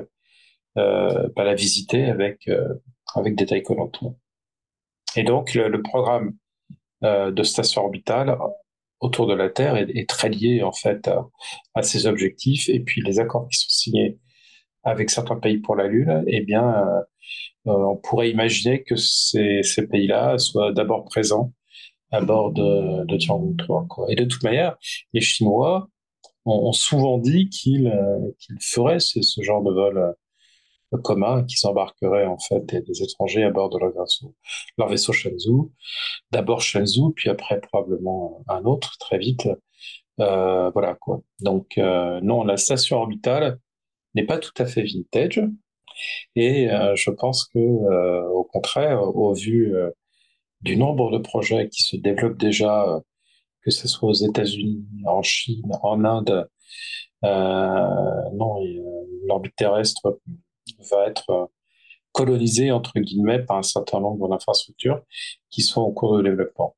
euh, 0.79 1.29
bah, 1.37 1.44
la 1.44 1.55
visiter 1.55 2.05
avec 2.05 2.49
avec 3.14 3.37
des 3.37 3.47
taïkonauts. 3.47 3.90
Et 5.16 5.23
donc 5.23 5.55
le, 5.55 5.68
le 5.68 5.83
programme 5.83 6.37
de 7.03 7.42
station 7.42 7.83
orbitale 7.83 8.37
autour 9.05 9.27
de 9.27 9.35
la 9.35 9.51
Terre 9.51 9.77
est, 9.77 10.09
très 10.09 10.31
lié 10.31 10.62
en 10.62 10.73
fait 10.73 11.11
à, 11.75 11.83
ces 11.83 12.07
objectifs. 12.07 12.68
Et 12.68 12.81
puis 12.81 13.03
les 13.03 13.20
accords 13.20 13.47
qui 13.49 13.59
sont 13.59 13.68
signés 13.68 14.18
avec 14.83 15.11
certains 15.11 15.37
pays 15.37 15.59
pour 15.59 15.77
la 15.77 15.87
Lune, 15.87 16.25
eh 16.27 16.40
bien, 16.40 16.64
euh, 16.64 16.85
euh, 16.87 17.03
on 17.66 17.96
pourrait 17.96 18.31
imaginer 18.31 18.83
que 18.83 18.96
ces, 18.96 19.62
pays-là 19.90 20.38
soient 20.38 20.72
d'abord 20.72 21.05
présents 21.05 21.53
à 22.12 22.20
bord 22.20 22.53
de, 22.53 23.05
de 23.07 23.16
Tiangong 23.16 23.57
3. 23.57 23.87
Quoi. 23.88 24.07
Et 24.11 24.16
de 24.16 24.24
toute 24.24 24.42
manière, 24.42 24.77
les 25.12 25.20
Chinois 25.20 25.88
ont, 26.44 26.72
souvent 26.72 27.18
dit 27.18 27.48
qu'ils 27.48 27.88
euh, 27.88 28.18
qu'ils 28.38 28.59
feraient 28.61 29.00
ce, 29.00 29.22
ce, 29.22 29.42
genre 29.42 29.62
de 29.62 29.72
vol 29.72 30.14
commun 31.03 31.44
qui 31.44 31.57
s'embarqueraient 31.57 32.27
en 32.27 32.38
fait 32.38 32.64
des, 32.66 33.03
étrangers 33.03 33.44
à 33.44 33.50
bord 33.50 33.70
de 33.70 33.79
leur 33.79 33.92
vaisseau, 33.92 34.35
leur 34.79 34.88
vaisseau 34.88 35.12
Shenzhou. 35.12 35.72
D'abord 36.31 36.61
Shenzhou, 36.61 37.12
puis 37.12 37.31
après 37.31 37.61
probablement 37.61 38.44
un 38.48 38.64
autre 38.64 38.96
très 38.98 39.18
vite. 39.18 39.48
Euh, 40.20 40.70
voilà 40.70 40.94
quoi. 40.94 41.22
Donc 41.40 41.79
euh, 41.79 42.20
non, 42.22 42.44
la 42.44 42.57
station 42.57 42.98
orbitale 42.98 43.59
n'est 44.14 44.27
pas 44.27 44.38
tout 44.38 44.53
à 44.59 44.66
fait 44.66 44.83
vintage. 44.83 45.42
Et 46.37 46.70
euh, 46.70 46.94
je 46.96 47.11
pense 47.11 47.44
que 47.46 47.59
euh, 47.59 48.28
au 48.30 48.44
contraire, 48.44 49.02
au 49.02 49.35
vu 49.35 49.74
euh, 49.74 49.90
du 50.61 50.76
nombre 50.76 51.11
de 51.11 51.18
projets 51.18 51.68
qui 51.68 51.83
se 51.83 51.96
développent 51.96 52.38
déjà, 52.38 53.00
que 53.62 53.70
ce 53.70 53.88
soit 53.88 54.09
aux 54.11 54.14
États-Unis, 54.14 54.87
en 55.07 55.22
Chine, 55.22 55.70
en 55.83 56.04
Inde, 56.04 56.48
non, 57.22 58.61
l'orbite 59.26 59.57
terrestre 59.57 60.20
va 60.90 61.07
être 61.07 61.50
colonisés, 62.12 62.70
entre 62.72 62.98
guillemets, 63.00 63.40
par 63.44 63.59
un 63.59 63.62
certain 63.62 64.00
nombre 64.00 64.28
d'infrastructures 64.28 65.02
qui 65.50 65.62
sont 65.62 65.83
en 65.83 65.92
cours 65.92 66.18
de 66.18 66.22
développement. 66.22 66.76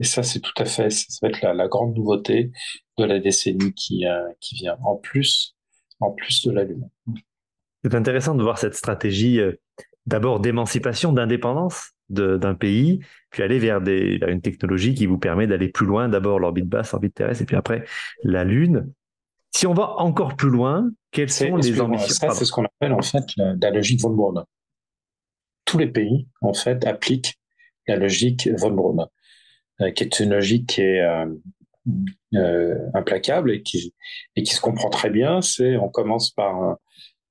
Et 0.00 0.04
ça, 0.04 0.22
c'est 0.22 0.40
tout 0.40 0.52
à 0.56 0.64
fait, 0.64 0.90
ça 0.90 1.18
va 1.22 1.28
être 1.28 1.42
la, 1.42 1.68
grande 1.68 1.94
nouveauté 1.96 2.52
de 2.98 3.04
la 3.04 3.20
décennie 3.20 3.74
qui, 3.74 4.04
qui 4.40 4.54
vient, 4.56 4.78
en 4.84 4.96
plus, 4.96 5.56
en 6.00 6.10
plus 6.12 6.42
de 6.46 6.52
la 6.52 6.64
Lune. 6.64 6.88
C'est 7.82 7.94
intéressant 7.94 8.34
de 8.34 8.42
voir 8.42 8.58
cette 8.58 8.74
stratégie 8.74 9.40
d'abord 10.06 10.40
d'émancipation, 10.40 11.12
d'indépendance 11.12 11.92
d'un 12.10 12.54
pays, 12.54 13.00
puis 13.30 13.44
aller 13.44 13.60
vers, 13.60 13.80
des, 13.80 14.18
vers 14.18 14.30
une 14.30 14.40
technologie 14.40 14.94
qui 14.94 15.06
vous 15.06 15.18
permet 15.18 15.46
d'aller 15.46 15.68
plus 15.68 15.86
loin, 15.86 16.08
d'abord 16.08 16.40
l'orbite 16.40 16.66
basse, 16.66 16.90
l'orbite 16.92 17.14
terrestre, 17.14 17.42
et 17.42 17.46
puis 17.46 17.56
après 17.56 17.84
la 18.24 18.42
Lune. 18.42 18.92
Si 19.52 19.66
on 19.66 19.74
va 19.74 19.94
encore 20.00 20.34
plus 20.36 20.50
loin, 20.50 20.90
quelles 21.12 21.30
sont 21.30 21.56
les 21.56 21.80
ambitions? 21.80 22.08
Ça, 22.08 22.30
c'est 22.30 22.44
ce 22.44 22.52
qu'on 22.52 22.64
appelle 22.64 22.92
en 22.92 23.02
fait 23.02 23.24
la, 23.36 23.70
logique 23.70 24.00
von 24.00 24.10
Braun. 24.10 24.44
Tous 25.64 25.78
les 25.78 25.86
pays, 25.86 26.26
en 26.40 26.52
fait, 26.52 26.84
appliquent 26.84 27.38
la 27.86 27.96
logique 27.96 28.48
von 28.56 28.70
Braun, 28.72 29.06
euh, 29.80 29.92
qui 29.92 30.02
est 30.02 30.20
une 30.20 30.30
logique 30.30 30.68
qui 30.68 30.82
est 30.82 31.00
euh, 31.00 31.26
euh, 32.34 32.76
implacable 32.94 33.52
et 33.52 33.62
qui, 33.62 33.94
et 34.34 34.42
qui 34.42 34.54
se 34.54 34.60
comprend 34.60 34.90
très 34.90 35.10
bien. 35.10 35.42
C'est 35.42 35.76
on 35.76 35.88
commence 35.88 36.30
par 36.30 36.76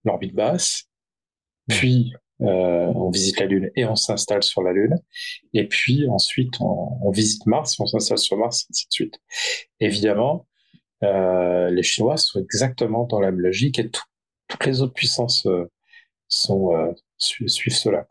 l'orbite 0.05 0.35
basse, 0.35 0.85
puis 1.67 2.13
euh, 2.41 2.45
on 2.95 3.09
visite 3.09 3.39
la 3.39 3.47
Lune 3.47 3.69
et 3.75 3.85
on 3.85 3.95
s'installe 3.95 4.43
sur 4.43 4.61
la 4.61 4.71
Lune. 4.71 4.97
Et 5.53 5.67
puis 5.67 6.07
ensuite, 6.07 6.59
on, 6.61 7.11
visite 7.11 7.45
Mars, 7.45 7.79
on 7.79 7.85
s'installe 7.85 8.17
sur 8.17 8.37
Mars, 8.37 8.63
et 8.63 8.67
ainsi 8.71 8.87
de 8.87 8.93
suite. 8.93 9.19
Évidemment, 9.79 10.47
euh, 11.03 11.69
les 11.69 11.83
Chinois 11.83 12.17
sont 12.17 12.39
exactement 12.39 13.05
dans 13.05 13.19
la 13.19 13.31
même 13.31 13.41
logique 13.41 13.79
et 13.79 13.89
toutes 13.89 14.65
les 14.65 14.81
autres 14.81 14.93
puissances 14.93 15.45
euh, 15.47 15.65
sont, 16.27 16.95
suivent 17.17 17.75
cela. 17.75 18.05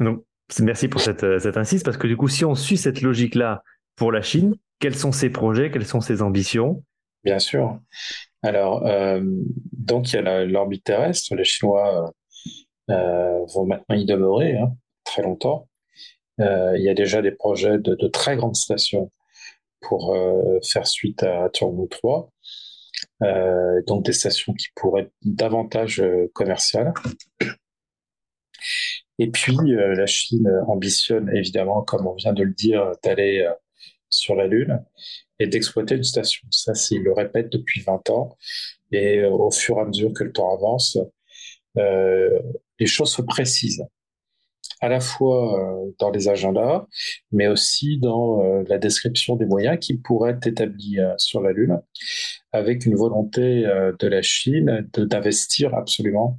Donc, 0.00 0.24
merci 0.60 0.88
pour 0.88 1.00
cette, 1.00 1.38
cette 1.38 1.56
insiste, 1.56 1.84
parce 1.84 1.96
que 1.96 2.06
du 2.06 2.16
coup, 2.16 2.28
si 2.28 2.44
on 2.44 2.54
suit 2.54 2.76
cette 2.76 3.00
logique-là 3.00 3.62
pour 3.96 4.10
la 4.10 4.22
Chine, 4.22 4.56
quels 4.80 4.96
sont 4.96 5.12
ses 5.12 5.30
projets, 5.30 5.70
quelles 5.70 5.86
sont 5.86 6.00
ses 6.00 6.22
ambitions? 6.22 6.82
Bien 7.24 7.38
sûr. 7.38 7.78
Alors, 8.42 8.84
donc 9.72 10.12
il 10.12 10.16
y 10.16 10.18
a 10.18 10.44
l'orbite 10.44 10.84
terrestre. 10.84 11.34
Les 11.34 11.44
Chinois 11.44 12.12
euh, 12.90 13.44
vont 13.54 13.66
maintenant 13.66 13.96
y 13.96 14.04
demeurer 14.04 14.56
hein, 14.56 14.72
très 15.04 15.22
longtemps. 15.22 15.68
Euh, 16.40 16.76
il 16.76 16.82
y 16.82 16.88
a 16.88 16.94
déjà 16.94 17.22
des 17.22 17.30
projets 17.30 17.78
de, 17.78 18.08
très 18.08 18.36
grandes 18.36 18.56
stations 18.56 19.12
pour 19.80 20.14
euh, 20.14 20.58
faire 20.64 20.86
suite 20.86 21.22
à 21.22 21.48
Turbo 21.50 21.86
3. 21.86 22.30
Euh, 23.22 23.82
donc 23.86 24.04
des 24.04 24.12
stations 24.12 24.52
qui 24.54 24.68
pourraient 24.74 25.02
être 25.02 25.12
davantage 25.22 26.02
commerciales. 26.34 26.92
Et 29.18 29.30
puis 29.30 29.56
la 29.76 30.06
Chine 30.06 30.50
ambitionne 30.66 31.30
évidemment, 31.34 31.82
comme 31.82 32.06
on 32.06 32.14
vient 32.14 32.32
de 32.32 32.42
le 32.42 32.52
dire, 32.52 32.92
d'aller 33.04 33.48
sur 34.08 34.34
la 34.34 34.46
Lune 34.46 34.84
et 35.38 35.46
d'exploiter 35.46 35.96
une 35.96 36.04
station. 36.04 36.46
Ça, 36.50 36.72
il 36.90 37.02
le 37.02 37.12
répète 37.12 37.50
depuis 37.50 37.82
20 37.82 38.10
ans. 38.10 38.36
Et 38.92 39.24
au 39.24 39.50
fur 39.50 39.78
et 39.78 39.80
à 39.80 39.84
mesure 39.84 40.12
que 40.12 40.24
le 40.24 40.32
temps 40.32 40.54
avance, 40.54 40.98
euh, 41.78 42.38
les 42.78 42.86
choses 42.86 43.12
se 43.12 43.22
précisent, 43.22 43.84
à 44.80 44.88
la 44.88 45.00
fois 45.00 45.58
euh, 45.58 45.92
dans 45.98 46.10
les 46.10 46.28
agendas, 46.28 46.86
mais 47.30 47.46
aussi 47.46 47.98
dans 47.98 48.42
euh, 48.42 48.64
la 48.68 48.78
description 48.78 49.36
des 49.36 49.46
moyens 49.46 49.78
qui 49.80 49.94
pourraient 49.96 50.32
être 50.32 50.46
établis 50.46 50.98
sur 51.16 51.40
la 51.40 51.52
Lune, 51.52 51.80
avec 52.52 52.84
une 52.84 52.96
volonté 52.96 53.62
de 53.62 54.06
la 54.06 54.22
Chine 54.22 54.88
d'investir 54.94 55.74
absolument 55.74 56.38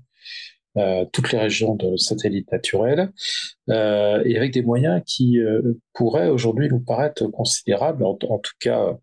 euh, 0.78 1.06
toutes 1.12 1.32
les 1.32 1.40
régions 1.40 1.76
de 1.76 1.98
satellites 1.98 2.52
naturels, 2.52 3.12
euh, 3.70 4.24
et 4.26 4.38
avec 4.38 4.54
des 4.54 4.62
moyens 4.62 5.02
qui 5.06 5.40
euh, 5.40 5.80
pourraient 5.94 6.30
aujourd'hui 6.30 6.70
nous 6.70 6.80
paraître 6.80 7.28
considérables, 7.28 8.04
en, 8.06 8.16
tout 8.16 8.56
cas 8.60 8.98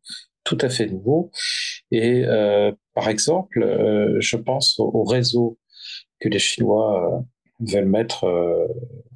tout 0.45 0.59
à 0.61 0.69
fait 0.69 0.87
nouveaux. 0.87 1.31
Et 1.91 2.25
par 2.95 3.09
exemple, 3.09 3.61
je 4.21 4.37
pense 4.37 4.79
au, 4.79 4.91
au 4.95 5.05
réseau 5.05 5.59
que 6.21 6.29
les 6.29 6.39
Chinois 6.39 7.19
euh, 7.19 7.21
veulent 7.61 7.89
mettre 7.89 8.25
euh, 8.25 8.67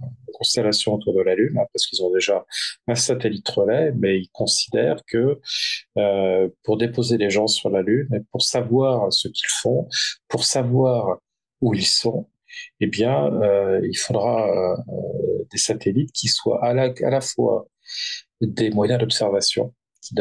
en 0.03 0.33
constellation 0.33 0.95
autour 0.95 1.15
de 1.15 1.21
la 1.21 1.35
Lune, 1.35 1.57
hein, 1.59 1.67
parce 1.73 1.87
qu'ils 1.87 2.03
ont 2.03 2.13
déjà 2.13 2.45
un 2.89 2.95
satellite 2.95 3.49
relais, 3.49 3.93
mais 3.97 4.19
ils 4.19 4.31
considèrent 4.33 5.03
que 5.07 5.41
euh, 5.97 6.49
pour 6.65 6.77
déposer 6.77 7.19
les 7.19 7.31
gens 7.31 7.47
sur 7.47 7.71
la 7.71 7.83
Lune, 7.83 8.25
pour 8.33 8.43
savoir 8.43 9.13
ce 9.13 9.29
qu'ils 9.29 9.49
font, 9.49 9.89
pour 10.29 10.45
savoir 10.45 11.19
où 11.61 11.75
ils 11.75 11.87
sont, 11.87 12.27
eh 12.81 12.87
bien, 12.87 13.33
euh, 13.43 13.81
il 13.85 13.97
faudra 13.97 14.49
euh, 14.49 15.45
des 15.51 15.59
satellites 15.59 16.13
qui 16.13 16.29
soient 16.29 16.65
à 16.65 16.75
la, 16.75 17.21
fois 17.21 17.67
des 18.41 18.71
moyens 18.71 19.01
d'observation 19.01 19.75
qui 20.03 20.15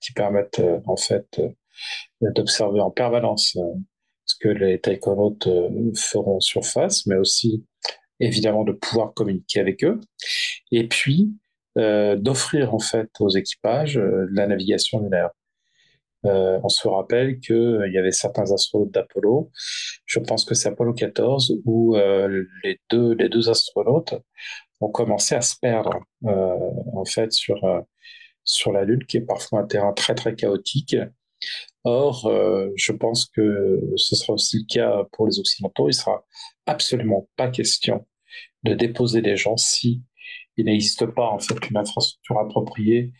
qui 0.00 0.12
permettent 0.12 0.62
en 0.86 0.96
fait 0.96 1.40
d'observer 2.20 2.80
en 2.80 2.90
permanence 2.90 3.56
ce 4.30 4.36
que 4.38 4.48
les 4.48 4.80
taïkonautes 4.80 5.46
euh, 5.48 5.92
feront 5.96 6.40
surface, 6.40 7.06
mais 7.06 7.16
aussi 7.16 7.64
évidemment 8.20 8.64
de 8.64 8.72
pouvoir 8.72 9.12
communiquer 9.14 9.60
avec 9.60 9.82
eux, 9.84 10.00
et 10.70 10.86
puis 10.86 11.32
euh, 11.78 12.16
d'offrir 12.16 12.74
en 12.74 12.78
fait 12.78 13.08
aux 13.20 13.30
équipages 13.30 13.98
euh, 13.98 14.26
la 14.32 14.46
navigation 14.46 15.00
lunaire. 15.00 15.30
Euh, 16.26 16.60
on 16.62 16.68
se 16.68 16.86
rappelle 16.86 17.40
qu'il 17.40 17.90
y 17.92 17.98
avait 17.98 18.12
certains 18.12 18.52
astronautes 18.52 18.90
d'Apollo, 18.90 19.50
je 20.04 20.18
pense 20.18 20.44
que 20.44 20.54
c'est 20.54 20.68
Apollo 20.68 20.92
14, 20.94 21.60
où 21.64 21.96
les, 21.96 22.80
deux, 22.90 23.14
les 23.14 23.28
deux 23.28 23.48
astronautes 23.48 24.14
ont 24.80 24.90
commencé 24.90 25.34
à 25.34 25.40
se 25.40 25.56
perdre 25.60 26.00
en 26.24 27.04
fait 27.04 27.32
sur, 27.32 27.60
sur 28.44 28.72
la 28.72 28.84
Lune, 28.84 29.04
qui 29.06 29.18
est 29.18 29.22
parfois 29.22 29.60
un 29.60 29.66
terrain 29.66 29.92
très 29.92 30.14
très 30.14 30.34
chaotique, 30.34 30.96
Or, 31.84 32.26
euh, 32.26 32.68
je 32.76 32.92
pense 32.92 33.26
que 33.26 33.80
ce 33.96 34.14
sera 34.14 34.34
aussi 34.34 34.58
le 34.58 34.66
cas 34.66 35.04
pour 35.12 35.26
les 35.26 35.38
Occidentaux. 35.38 35.88
Il 35.88 35.94
sera 35.94 36.26
absolument 36.66 37.28
pas 37.36 37.48
question 37.48 38.06
de 38.64 38.74
déposer 38.74 39.22
des 39.22 39.36
gens 39.36 39.56
si 39.56 40.02
il 40.56 40.66
n'existe 40.66 41.06
pas 41.06 41.28
en 41.28 41.38
fait 41.38 41.56
une 41.70 41.76
infrastructure 41.76 42.38
appropriée 42.38 43.12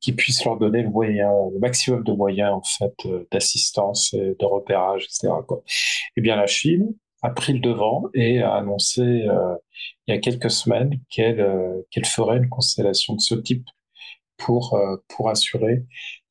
qui 0.00 0.12
puisse 0.12 0.44
leur 0.44 0.56
donner 0.56 0.82
le 0.82 0.90
moyen, 0.90 1.30
le 1.52 1.58
maximum 1.58 2.02
de 2.04 2.12
moyens 2.12 2.52
en 2.52 2.62
fait 2.62 2.94
euh, 3.06 3.26
d'assistance, 3.30 4.14
et 4.14 4.34
de 4.38 4.44
repérage, 4.44 5.04
etc. 5.04 5.28
Quoi. 5.46 5.62
Eh 6.16 6.20
bien, 6.20 6.36
la 6.36 6.46
Chine 6.46 6.94
a 7.22 7.30
pris 7.30 7.52
le 7.52 7.60
devant 7.60 8.04
et 8.14 8.40
a 8.40 8.54
annoncé 8.54 9.02
euh, 9.02 9.54
il 10.06 10.14
y 10.14 10.16
a 10.16 10.20
quelques 10.20 10.50
semaines 10.50 10.98
qu'elle 11.10 11.40
euh, 11.40 11.82
qu'elle 11.90 12.06
ferait 12.06 12.38
une 12.38 12.48
constellation 12.48 13.14
de 13.14 13.20
ce 13.20 13.34
type 13.34 13.66
pour 14.38 14.78
pour 15.08 15.28
assurer 15.28 15.84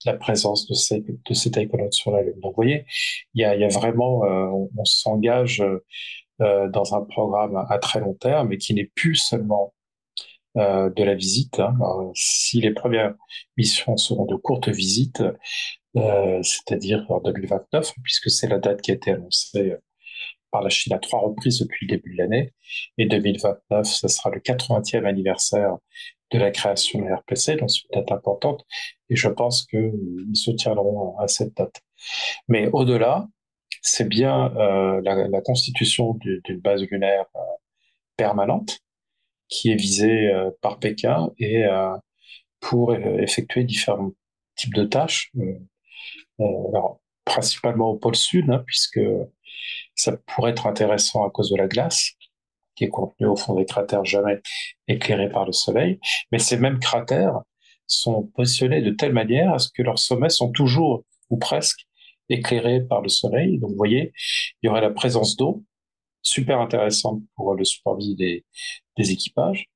la 0.05 0.13
présence 0.13 0.67
de 0.67 0.73
ces, 0.73 1.01
de 1.01 1.33
ces 1.33 1.51
sur 1.91 2.11
la 2.11 2.21
Lune. 2.21 2.39
Donc, 2.41 2.51
vous 2.51 2.63
voyez, 2.63 2.85
il 3.33 3.41
y 3.41 3.45
a, 3.45 3.55
il 3.55 3.61
y 3.61 3.63
a 3.63 3.67
vraiment, 3.67 4.23
euh, 4.25 4.67
on, 4.77 4.85
s'engage 4.85 5.63
dans 6.39 6.95
un 6.95 7.01
programme 7.01 7.57
à, 7.69 7.79
très 7.79 7.99
long 7.99 8.13
terme, 8.13 8.47
mais 8.47 8.57
qui 8.57 8.73
n'est 8.73 8.89
plus 8.95 9.15
seulement 9.15 9.73
euh, 10.59 10.89
de 10.89 11.03
la 11.03 11.15
visite. 11.15 11.59
Hein. 11.59 11.77
si 12.13 12.61
les 12.61 12.71
premières 12.71 13.15
missions 13.57 13.97
seront 13.97 14.25
de 14.25 14.35
courtes 14.35 14.69
visites, 14.69 15.23
euh, 15.95 16.43
c'est-à-dire 16.43 17.05
en 17.09 17.19
2029, 17.21 17.93
puisque 18.03 18.29
c'est 18.29 18.47
la 18.47 18.59
date 18.59 18.81
qui 18.81 18.91
a 18.91 18.93
été 18.95 19.11
annoncée 19.11 19.75
par 20.51 20.61
la 20.61 20.69
Chine 20.69 20.93
à 20.93 20.99
trois 20.99 21.19
reprises 21.21 21.59
depuis 21.59 21.87
le 21.87 21.95
début 21.95 22.13
de 22.13 22.17
l'année, 22.17 22.53
et 22.97 23.05
2029, 23.05 23.85
ce 23.85 24.07
sera 24.07 24.29
le 24.31 24.39
80e 24.39 25.05
anniversaire 25.05 25.77
de 26.31 26.39
la 26.39 26.51
création 26.51 26.99
de 26.99 27.05
la 27.05 27.17
RPC, 27.17 27.55
donc 27.55 27.71
c'est 27.71 27.81
une 27.93 28.01
date 28.01 28.11
importante, 28.11 28.65
et 29.09 29.15
je 29.15 29.29
pense 29.29 29.65
qu'ils 29.65 30.35
se 30.35 30.51
tiendront 30.51 31.17
à 31.17 31.27
cette 31.27 31.55
date. 31.55 31.81
Mais 32.47 32.69
au-delà, 32.73 33.27
c'est 33.81 34.07
bien 34.07 34.53
euh, 34.57 35.01
la, 35.03 35.41
constitution 35.41 36.15
d'une 36.15 36.59
base 36.59 36.81
lunaire 36.83 37.25
euh, 37.35 37.39
permanente 38.17 38.79
qui 39.49 39.71
est 39.71 39.75
visée 39.75 40.29
euh, 40.31 40.51
par 40.61 40.79
Pékin 40.79 41.31
et 41.37 41.65
euh, 41.65 41.95
pour 42.59 42.93
effectuer 42.93 43.63
différents 43.63 44.11
types 44.55 44.73
de 44.73 44.83
tâches. 44.83 45.31
alors, 46.39 46.99
principalement 47.23 47.91
au 47.91 47.95
pôle 47.97 48.15
sud, 48.15 48.49
hein, 48.49 48.63
puisque 48.65 48.99
ça 49.95 50.17
pourrait 50.27 50.51
être 50.51 50.67
intéressant 50.67 51.25
à 51.25 51.29
cause 51.29 51.51
de 51.51 51.55
la 51.55 51.67
glace 51.67 52.11
qui 52.75 52.85
est 52.85 52.89
contenue 52.89 53.27
au 53.27 53.35
fond 53.35 53.55
des 53.55 53.65
cratères 53.65 54.05
jamais 54.05 54.41
éclairés 54.87 55.29
par 55.29 55.45
le 55.45 55.51
soleil. 55.51 55.99
Mais 56.31 56.39
ces 56.39 56.57
mêmes 56.57 56.79
cratères 56.79 57.41
sont 57.87 58.23
positionnés 58.35 58.81
de 58.81 58.91
telle 58.91 59.13
manière 59.13 59.53
à 59.53 59.59
ce 59.59 59.69
que 59.73 59.83
leurs 59.83 59.99
sommets 59.99 60.29
sont 60.29 60.51
toujours 60.51 61.03
ou 61.29 61.37
presque 61.37 61.81
éclairés 62.29 62.81
par 62.81 63.01
le 63.01 63.09
soleil. 63.09 63.59
Donc, 63.59 63.71
vous 63.71 63.75
voyez, 63.75 64.13
il 64.61 64.67
y 64.67 64.69
aurait 64.69 64.81
la 64.81 64.91
présence 64.91 65.35
d'eau, 65.35 65.63
super 66.21 66.59
intéressante 66.59 67.21
pour 67.35 67.53
le 67.55 67.63
support 67.63 67.97
des, 67.97 68.43
équipages, 68.97 69.69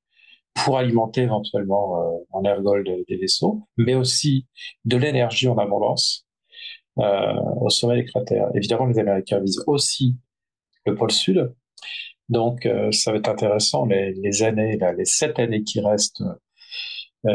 pour 0.54 0.78
alimenter 0.78 1.22
éventuellement 1.22 2.00
euh, 2.00 2.18
en 2.32 2.44
ergol 2.44 2.84
des 2.84 3.16
vaisseaux, 3.16 3.66
mais 3.76 3.94
aussi 3.94 4.46
de 4.84 4.96
l'énergie 4.96 5.48
en 5.48 5.58
abondance 5.58 6.26
euh, 6.98 7.34
au 7.60 7.70
sommet 7.70 7.96
des 7.96 8.04
cratères. 8.04 8.48
Évidemment, 8.54 8.86
les 8.86 8.98
Américains 8.98 9.40
visent 9.40 9.62
aussi 9.66 10.16
le 10.86 10.94
pôle 10.94 11.10
sud, 11.10 11.54
Donc, 12.28 12.68
ça 12.92 13.10
va 13.10 13.18
être 13.18 13.28
intéressant. 13.28 13.86
Les, 13.86 14.42
années, 14.42 14.78
les 14.98 15.04
sept 15.06 15.38
années 15.38 15.62
qui 15.64 15.80
restent 15.80 16.22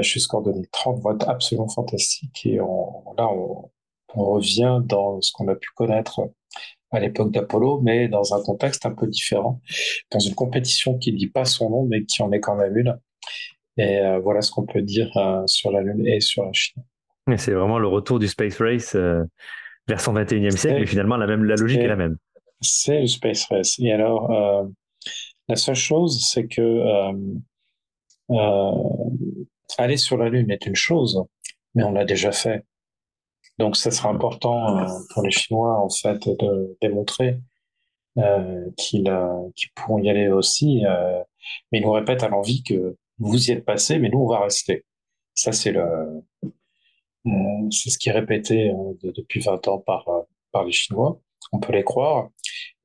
jusqu'en 0.02 0.42
2030 0.42 1.02
vont 1.02 1.16
être 1.16 1.28
absolument 1.28 1.68
fantastiques. 1.68 2.46
Et 2.46 2.58
là, 2.58 3.28
on 4.16 4.34
revient 4.34 4.80
dans 4.84 5.22
ce 5.22 5.32
qu'on 5.32 5.48
a 5.48 5.56
pu 5.56 5.70
connaître 5.76 6.22
à 6.92 7.00
l'époque 7.00 7.32
d'Apollo, 7.32 7.82
mais 7.82 8.08
dans 8.08 8.34
un 8.34 8.42
contexte 8.44 8.86
un 8.86 8.92
peu 8.92 9.08
différent, 9.08 9.62
dans 10.12 10.20
une 10.20 10.36
compétition 10.36 10.98
qui 10.98 11.14
ne 11.14 11.18
dit 11.18 11.30
pas 11.30 11.46
son 11.46 11.70
nom, 11.70 11.86
mais 11.86 12.06
qui 12.06 12.22
en 12.22 12.32
est 12.32 12.40
quand 12.40 12.56
même 12.56 12.76
une. 12.78 12.98
Et 13.78 14.00
euh, 14.00 14.20
voilà 14.20 14.42
ce 14.42 14.52
qu'on 14.52 14.66
peut 14.66 14.82
dire 14.82 15.16
euh, 15.18 15.44
sur 15.46 15.72
la 15.72 15.82
Lune 15.82 16.06
et 16.06 16.20
sur 16.20 16.44
la 16.44 16.52
Chine. 16.54 16.84
C'est 17.38 17.54
vraiment 17.54 17.80
le 17.80 17.88
retour 17.88 18.20
du 18.20 18.28
space 18.28 18.60
race 18.60 18.96
euh, 18.96 19.24
vers 19.88 20.02
son 20.02 20.14
21e 20.14 20.58
siècle, 20.58 20.80
mais 20.80 20.86
finalement 20.88 21.16
la, 21.16 21.28
même, 21.28 21.44
la 21.44 21.56
logique 21.56 21.80
est, 21.80 21.88
la 21.88 21.96
même. 21.96 22.18
C'est 22.60 23.02
le 23.02 23.08
space 23.08 23.46
race. 23.46 23.80
Et 23.80 23.92
alors, 23.92 24.32
la 25.48 25.56
seule 25.56 25.76
chose, 25.76 26.28
c'est 26.30 26.48
que 26.48 26.84
aller 29.78 29.98
sur 29.98 30.18
la 30.18 30.30
Lune 30.30 30.52
est 30.52 30.66
une 30.66 30.76
chose, 30.76 31.24
mais 31.76 31.84
on 31.84 31.92
l'a 31.92 32.06
déjà 32.06 32.32
fait. 32.32 32.66
Donc, 33.60 33.76
ça 33.76 33.92
sera 33.92 34.10
important 34.10 34.78
euh, 34.80 34.88
pour 35.14 35.24
les 35.24 35.32
Chinois, 35.32 35.80
en 35.80 35.90
fait, 35.90 36.28
de 36.28 36.78
démontrer 36.82 37.40
euh, 38.18 38.72
qu'ils 38.78 39.10
euh, 39.10 39.50
pourront 39.76 40.00
y 40.00 40.10
aller 40.10 40.30
aussi. 40.30 40.86
Euh, 40.86 41.22
mais 41.72 41.80
ils 41.80 41.84
nous 41.84 41.92
répètent 41.92 42.24
à 42.24 42.30
l'envie 42.30 42.64
que 42.64 42.96
vous 43.20 43.50
y 43.50 43.52
êtes 43.52 43.66
passé, 43.66 44.00
mais 44.00 44.10
nous, 44.10 44.20
on 44.20 44.28
va 44.28 44.40
rester. 44.40 44.86
Ça, 45.36 45.52
c'est 45.52 45.74
le, 45.74 45.82
euh, 45.82 47.32
c'est 47.72 47.90
ce 47.90 47.98
qui 47.98 48.10
est 48.10 48.14
répété 48.14 48.72
depuis 49.04 49.42
20 49.42 49.68
ans 49.68 49.80
par, 49.80 50.06
par 50.54 50.64
les 50.64 50.72
Chinois. 50.72 51.20
On 51.52 51.60
peut 51.60 51.74
les 51.74 51.84
croire. 51.84 52.30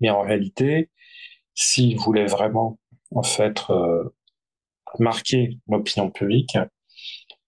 Mais 0.00 0.10
en 0.10 0.22
réalité, 0.22 0.90
s'ils 1.54 1.96
voulaient 1.98 2.26
vraiment, 2.26 2.78
en 3.14 3.22
fait, 3.22 3.60
marquer 4.98 5.58
l'opinion 5.68 6.10
publique, 6.10 6.56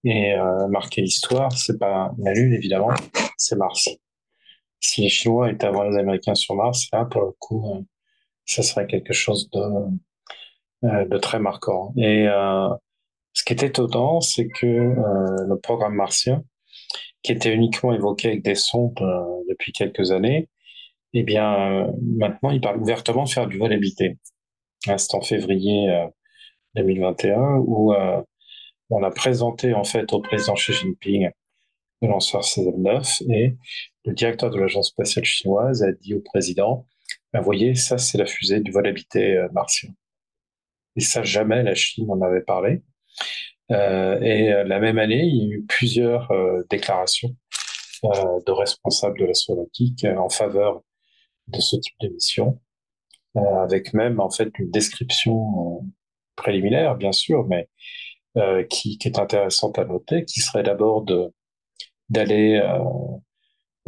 et 0.06 0.34
euh, 0.34 0.68
marquer 0.68 1.02
l'histoire, 1.02 1.50
c'est 1.52 1.78
pas 1.78 2.12
la 2.18 2.32
Lune 2.32 2.52
évidemment, 2.52 2.90
c'est 3.36 3.56
Mars. 3.56 3.88
Si 4.78 5.02
les 5.02 5.08
Chinois 5.08 5.50
étaient 5.50 5.66
avant 5.66 5.82
les 5.82 5.96
Américains 5.98 6.36
sur 6.36 6.54
Mars, 6.54 6.86
là 6.92 7.04
pour 7.06 7.22
le 7.22 7.32
coup, 7.40 7.74
euh, 7.74 7.80
ça 8.44 8.62
serait 8.62 8.86
quelque 8.86 9.12
chose 9.12 9.50
de, 9.50 9.60
euh, 10.84 11.18
très 11.18 11.40
marquant. 11.40 11.92
Et 11.96 12.26
ce 13.32 13.44
qui 13.44 13.52
est 13.52 13.62
étonnant, 13.64 14.20
c'est 14.20 14.48
que 14.48 14.66
le 14.66 15.58
programme 15.60 15.94
martien, 15.94 16.44
qui 17.22 17.32
était 17.32 17.52
uniquement 17.52 17.92
évoqué 17.92 18.28
avec 18.28 18.44
des 18.44 18.54
sondes 18.54 18.94
depuis 19.48 19.72
quelques 19.72 20.12
années, 20.12 20.48
eh 21.14 21.24
bien 21.24 21.92
maintenant 22.02 22.50
il 22.50 22.60
parle 22.60 22.80
ouvertement 22.80 23.24
de 23.24 23.28
faire 23.28 23.48
du 23.48 23.58
vol 23.58 23.72
habité. 23.72 24.18
C'est 24.84 25.14
en 25.14 25.20
février 25.22 25.88
2021 26.76 27.56
où 27.66 27.92
on 28.90 29.02
a 29.02 29.10
présenté 29.10 29.74
en 29.74 29.84
fait 29.84 30.12
au 30.12 30.20
président 30.20 30.54
Xi 30.54 30.72
Jinping 30.72 31.30
le 32.02 32.08
lanceur 32.08 32.42
CZ-9 32.42 33.22
et 33.32 33.56
le 34.04 34.12
directeur 34.12 34.50
de 34.50 34.58
l'agence 34.58 34.88
spatiale 34.88 35.24
chinoise 35.24 35.82
a 35.82 35.92
dit 35.92 36.14
au 36.14 36.20
président 36.20 36.86
ben, 37.32 37.42
voyez, 37.42 37.74
ça 37.74 37.98
c'est 37.98 38.18
la 38.18 38.26
fusée 38.26 38.60
du 38.60 38.70
vol 38.70 38.86
habité 38.86 39.36
euh, 39.36 39.48
martien. 39.52 39.90
Et 40.96 41.00
ça, 41.00 41.22
jamais 41.22 41.62
la 41.62 41.74
Chine 41.74 42.06
n'en 42.06 42.20
avait 42.22 42.40
parlé. 42.40 42.82
Euh, 43.72 44.20
et 44.22 44.52
euh, 44.52 44.64
la 44.64 44.78
même 44.80 44.98
année, 44.98 45.22
il 45.24 45.36
y 45.36 45.52
a 45.52 45.56
eu 45.56 45.64
plusieurs 45.66 46.32
déclarations 46.70 47.36
de 48.02 48.52
responsables 48.52 49.18
de 49.18 49.26
l'astronautique 49.26 50.04
en 50.04 50.28
faveur 50.28 50.82
de 51.48 51.60
ce 51.60 51.76
type 51.76 51.94
de 52.00 52.08
mission, 52.08 52.60
avec 53.34 53.94
même 53.94 54.20
en 54.20 54.30
fait 54.30 54.50
une 54.58 54.70
description 54.70 55.82
préliminaire, 56.36 56.96
bien 56.96 57.12
sûr, 57.12 57.46
mais 57.48 57.68
euh, 58.36 58.64
qui, 58.64 58.98
est 59.02 59.18
intéressante 59.18 59.78
à 59.78 59.86
noter, 59.86 60.26
qui 60.26 60.40
serait 60.40 60.62
d'abord 60.62 61.06
d'aller 62.10 62.60
euh, 62.62 62.84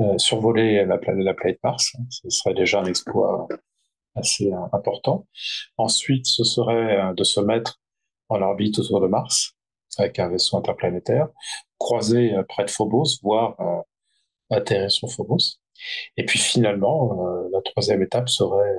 euh, 0.00 0.16
survoler 0.16 0.86
la 0.86 0.96
planète, 0.96 1.26
la 1.26 1.34
planète 1.34 1.60
Mars. 1.62 1.92
Ce 2.08 2.30
serait 2.30 2.54
déjà 2.54 2.80
un 2.80 2.86
exploit 2.86 3.46
assez 4.14 4.50
important. 4.72 5.26
Ensuite, 5.76 6.26
ce 6.26 6.44
serait 6.44 7.12
de 7.14 7.24
se 7.24 7.40
mettre 7.40 7.78
en 8.30 8.40
orbite 8.40 8.78
autour 8.78 9.02
de 9.02 9.06
Mars 9.06 9.52
avec 9.98 10.18
un 10.18 10.28
vaisseau 10.28 10.56
interplanétaire, 10.56 11.28
croiser 11.76 12.32
près 12.48 12.64
de 12.64 12.70
Phobos, 12.70 13.20
voire 13.22 13.54
atterrir 14.48 14.90
sur 14.90 15.10
Phobos. 15.10 15.58
Et 16.16 16.24
puis 16.24 16.38
finalement, 16.38 17.14
la 17.52 17.60
troisième 17.60 18.02
étape 18.02 18.30
serait 18.30 18.76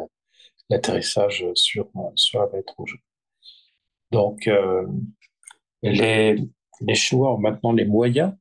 l'atterrissage 0.70 1.46
sur, 1.54 1.88
la 2.34 2.48
planète 2.48 2.72
rouge. 2.72 2.98
Donc, 4.12 4.50
les, 5.82 6.36
les 6.82 6.96
Chinois 6.96 7.34
ont 7.34 7.40
maintenant 7.40 7.72
les 7.72 7.86
moyens 7.86 8.34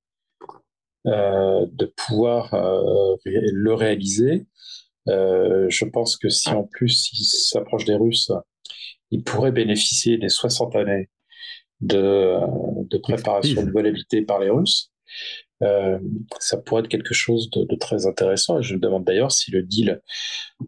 euh, 1.07 1.67
de 1.73 1.87
pouvoir 1.87 2.53
euh, 2.55 3.17
le 3.25 3.73
réaliser. 3.73 4.47
Euh, 5.09 5.67
je 5.71 5.85
pense 5.85 6.17
que 6.17 6.29
si 6.29 6.49
en 6.51 6.65
plus 6.65 7.11
ils 7.13 7.25
s'approchent 7.25 7.85
des 7.85 7.95
Russes, 7.95 8.33
ils 9.11 9.23
pourraient 9.23 9.53
bénéficier 9.53 10.19
des 10.19 10.29
60 10.29 10.77
années 10.77 11.09
de, 11.81 12.39
préparation 13.03 13.65
de 13.65 13.71
vol 13.71 13.87
habité 13.87 14.23
par 14.23 14.41
les 14.41 14.51
Russes. 14.51 14.93
Ça 15.61 16.59
pourrait 16.59 16.81
être 16.81 16.89
quelque 16.89 17.15
chose 17.15 17.49
de, 17.51 17.77
très 17.77 18.07
intéressant. 18.07 18.61
Je 18.61 18.75
me 18.75 18.81
demande 18.81 19.05
d'ailleurs 19.05 19.33
si 19.33 19.51
le 19.51 19.63
deal 19.63 20.03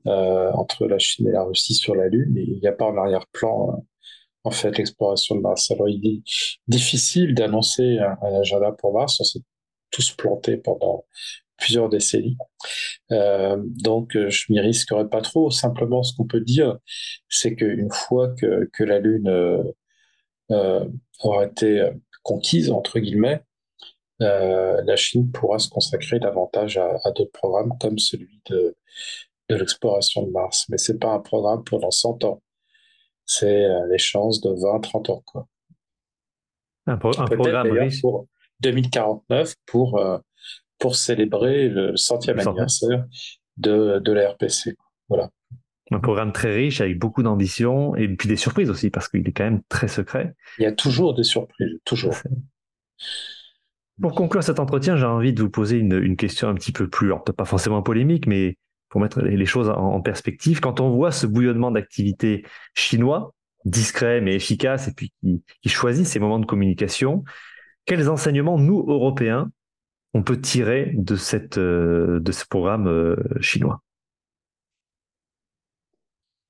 entre 0.04 0.86
la 0.86 0.98
Chine 0.98 1.28
et 1.28 1.32
la 1.32 1.42
Russie 1.42 1.74
sur 1.74 1.94
la 1.96 2.08
Lune, 2.08 2.34
il 2.36 2.60
n'y 2.60 2.68
a 2.68 2.72
pas 2.72 2.86
en 2.86 2.96
arrière-plan 2.96 3.84
en 4.44 4.50
fait 4.50 4.76
l'exploration 4.78 5.36
de 5.36 5.40
Mars. 5.40 5.70
Alors 5.70 5.88
il 5.88 6.06
est 6.06 6.22
difficile 6.68 7.34
d'annoncer 7.34 7.98
un, 7.98 8.34
agenda 8.40 8.72
pour 8.72 8.94
Mars, 8.94 9.20
on 9.20 9.24
s'est 9.24 9.40
tous 9.90 10.12
plantés 10.12 10.56
pendant 10.56 11.04
plusieurs 11.56 11.88
décennies. 11.88 12.38
Euh, 13.12 13.56
donc 13.60 14.12
je 14.16 14.52
m'y 14.52 14.60
risquerai 14.60 15.08
pas 15.08 15.20
trop. 15.20 15.50
Simplement 15.50 16.02
ce 16.02 16.14
qu'on 16.16 16.26
peut 16.26 16.40
dire, 16.40 16.78
c'est 17.28 17.54
qu'une 17.56 17.90
fois 17.90 18.28
que, 18.34 18.68
que 18.72 18.84
la 18.84 18.98
Lune 18.98 19.28
euh, 19.28 19.62
euh, 20.50 20.88
aura 21.20 21.44
été 21.46 21.90
conquise, 22.22 22.70
entre 22.70 22.98
guillemets, 22.98 23.42
euh, 24.22 24.82
la 24.84 24.96
Chine 24.96 25.30
pourra 25.32 25.58
se 25.58 25.68
consacrer 25.68 26.18
davantage 26.18 26.76
à, 26.78 27.10
d'autres 27.12 27.32
programmes 27.32 27.72
comme 27.80 27.98
celui 27.98 28.40
de, 28.50 28.76
de 29.48 29.54
l'exploration 29.56 30.22
de 30.24 30.30
Mars. 30.30 30.66
Mais 30.68 30.78
c'est 30.78 30.98
pas 30.98 31.12
un 31.12 31.20
programme 31.20 31.64
pendant 31.64 31.90
100 31.90 32.24
ans 32.24 32.42
c'est 33.30 33.64
euh, 33.64 33.86
les 33.88 33.98
chances 33.98 34.40
de 34.40 34.50
20-30 34.50 35.12
ans. 35.12 35.22
Quoi. 35.24 35.46
Un, 36.86 36.96
pro 36.96 37.18
un 37.18 37.26
programme 37.26 37.70
riche. 37.70 38.00
Pour 38.00 38.26
2049 38.58 39.54
pour, 39.66 39.98
euh, 39.98 40.18
pour 40.78 40.96
célébrer 40.96 41.68
le 41.68 41.96
centième 41.96 42.40
anniversaire 42.40 43.04
de, 43.56 44.00
de 44.00 44.12
la 44.12 44.30
RPC. 44.32 44.76
Voilà. 45.08 45.30
Un 45.92 46.00
programme 46.00 46.32
très 46.32 46.52
riche 46.52 46.80
avec 46.80 46.98
beaucoup 46.98 47.22
d'ambition 47.22 47.94
et 47.94 48.08
puis 48.08 48.28
des 48.28 48.36
surprises 48.36 48.68
aussi 48.68 48.90
parce 48.90 49.08
qu'il 49.08 49.26
est 49.26 49.32
quand 49.32 49.44
même 49.44 49.62
très 49.68 49.88
secret. 49.88 50.34
Il 50.58 50.62
y 50.62 50.66
a 50.66 50.72
toujours 50.72 51.14
des 51.14 51.24
surprises, 51.24 51.78
toujours. 51.84 52.14
Pour 54.00 54.14
conclure 54.14 54.42
cet 54.42 54.58
entretien, 54.58 54.96
j'ai 54.96 55.06
envie 55.06 55.32
de 55.32 55.42
vous 55.42 55.50
poser 55.50 55.78
une, 55.78 55.92
une 55.92 56.16
question 56.16 56.48
un 56.48 56.54
petit 56.54 56.72
peu 56.72 56.88
plus, 56.88 57.08
peut-être 57.10 57.32
pas 57.32 57.44
forcément 57.44 57.82
polémique, 57.82 58.26
mais 58.26 58.56
pour 58.90 59.00
mettre 59.00 59.22
les 59.22 59.46
choses 59.46 59.68
en, 59.68 60.00
perspective, 60.02 60.60
quand 60.60 60.80
on 60.80 60.90
voit 60.90 61.12
ce 61.12 61.26
bouillonnement 61.26 61.70
d'activités 61.70 62.44
chinois, 62.74 63.32
discret 63.64 64.20
mais 64.20 64.34
efficace, 64.34 64.88
et 64.88 64.92
puis 64.92 65.12
qui, 65.22 65.68
choisit 65.68 66.06
ces 66.06 66.18
moments 66.18 66.40
de 66.40 66.46
communication, 66.46 67.22
quels 67.86 68.10
enseignements, 68.10 68.58
nous, 68.58 68.84
Européens, 68.88 69.50
on 70.12 70.24
peut 70.24 70.40
tirer 70.40 70.92
de, 70.94 71.14
euh, 71.58 72.20
ce 72.32 72.44
programme 72.48 72.88
euh, 72.88 73.16
chinois? 73.40 73.80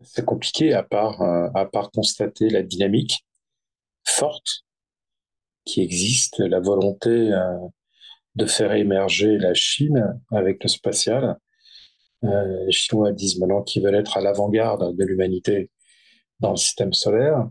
C'est 0.00 0.24
compliqué 0.24 0.72
à 0.72 0.82
part, 0.82 1.20
euh, 1.20 1.48
à 1.54 1.66
part 1.66 1.90
constater 1.90 2.48
la 2.48 2.62
dynamique 2.62 3.26
forte 4.06 4.64
qui 5.66 5.82
existe, 5.82 6.38
la 6.38 6.58
volonté 6.58 7.30
de 8.34 8.46
faire 8.46 8.72
émerger 8.72 9.36
la 9.36 9.52
Chine 9.52 10.18
avec 10.32 10.62
le 10.64 10.68
spatial, 10.68 11.36
les 12.22 12.72
Chinois 12.72 13.12
disent 13.12 13.38
maintenant 13.38 13.62
qu'ils 13.62 13.82
veulent 13.82 13.94
être 13.94 14.16
à 14.16 14.20
l'avant-garde 14.20 14.96
de 14.96 15.04
l'humanité 15.04 15.70
dans 16.40 16.50
le 16.50 16.56
système 16.56 16.92
solaire. 16.92 17.48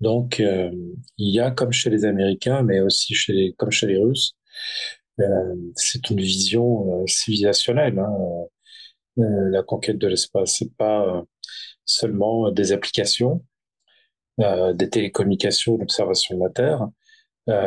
Donc, 0.00 0.40
euh, 0.40 0.70
il 1.18 1.32
y 1.34 1.40
a, 1.40 1.52
comme 1.52 1.72
chez 1.72 1.88
les 1.88 2.04
Américains, 2.04 2.62
mais 2.62 2.80
aussi 2.80 3.14
comme 3.56 3.70
chez 3.70 3.86
les 3.86 3.98
Russes, 3.98 4.36
euh, 5.20 5.54
c'est 5.76 6.10
une 6.10 6.20
vision 6.20 7.02
euh, 7.02 7.06
civilisationnelle. 7.06 7.98
Hein. 7.98 8.12
Euh, 9.18 9.50
la 9.50 9.62
conquête 9.62 9.98
de 9.98 10.08
l'espace, 10.08 10.56
c'est 10.58 10.74
pas 10.76 11.24
seulement 11.84 12.50
des 12.50 12.72
applications, 12.72 13.44
des 14.38 14.88
télécommunications, 14.90 15.76
l'observation 15.76 16.36
de 16.38 16.44
la 16.44 16.50
Terre, 16.50 16.88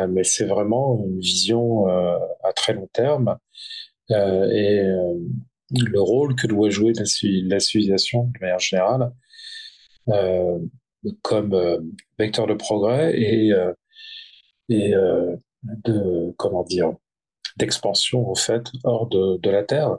mais 0.08 0.24
c'est 0.24 0.46
vraiment 0.46 0.98
une 1.06 1.20
vision 1.20 1.86
à 1.86 2.52
très 2.54 2.72
long 2.74 2.88
terme. 2.92 3.38
et 4.10 4.82
le 5.70 6.00
rôle 6.00 6.36
que 6.36 6.46
doit 6.46 6.70
jouer 6.70 6.92
la, 6.94 7.04
la 7.48 7.60
civilisation 7.60 8.24
de 8.24 8.38
manière 8.40 8.58
générale 8.58 9.12
comme 11.22 11.92
vecteur 12.18 12.46
de 12.46 12.54
progrès 12.54 13.18
et, 13.18 13.52
et 14.68 14.94
de 15.84 16.34
comment 16.36 16.62
dire 16.64 16.92
d'expansion 17.56 18.30
en 18.30 18.34
fait 18.34 18.64
hors 18.84 19.08
de, 19.08 19.50
la 19.50 19.64
Terre. 19.64 19.98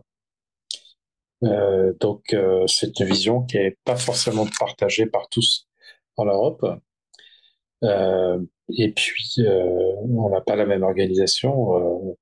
Euh, 1.43 1.93
donc 1.99 2.35
c'est 2.67 2.99
une 2.99 3.05
vision 3.05 3.43
qui 3.43 3.57
est 3.57 3.77
pas 3.83 3.95
forcément 3.95 4.47
partagée 4.59 5.05
par 5.05 5.29
tous 5.29 5.67
en 6.17 6.25
Europe. 6.25 6.65
Euh, 7.83 8.39
et 8.69 8.91
puis 8.91 9.37
on 9.39 10.29
n'a 10.29 10.41
pas 10.41 10.55
la 10.55 10.65
même 10.65 10.83
organisation. 10.83 12.15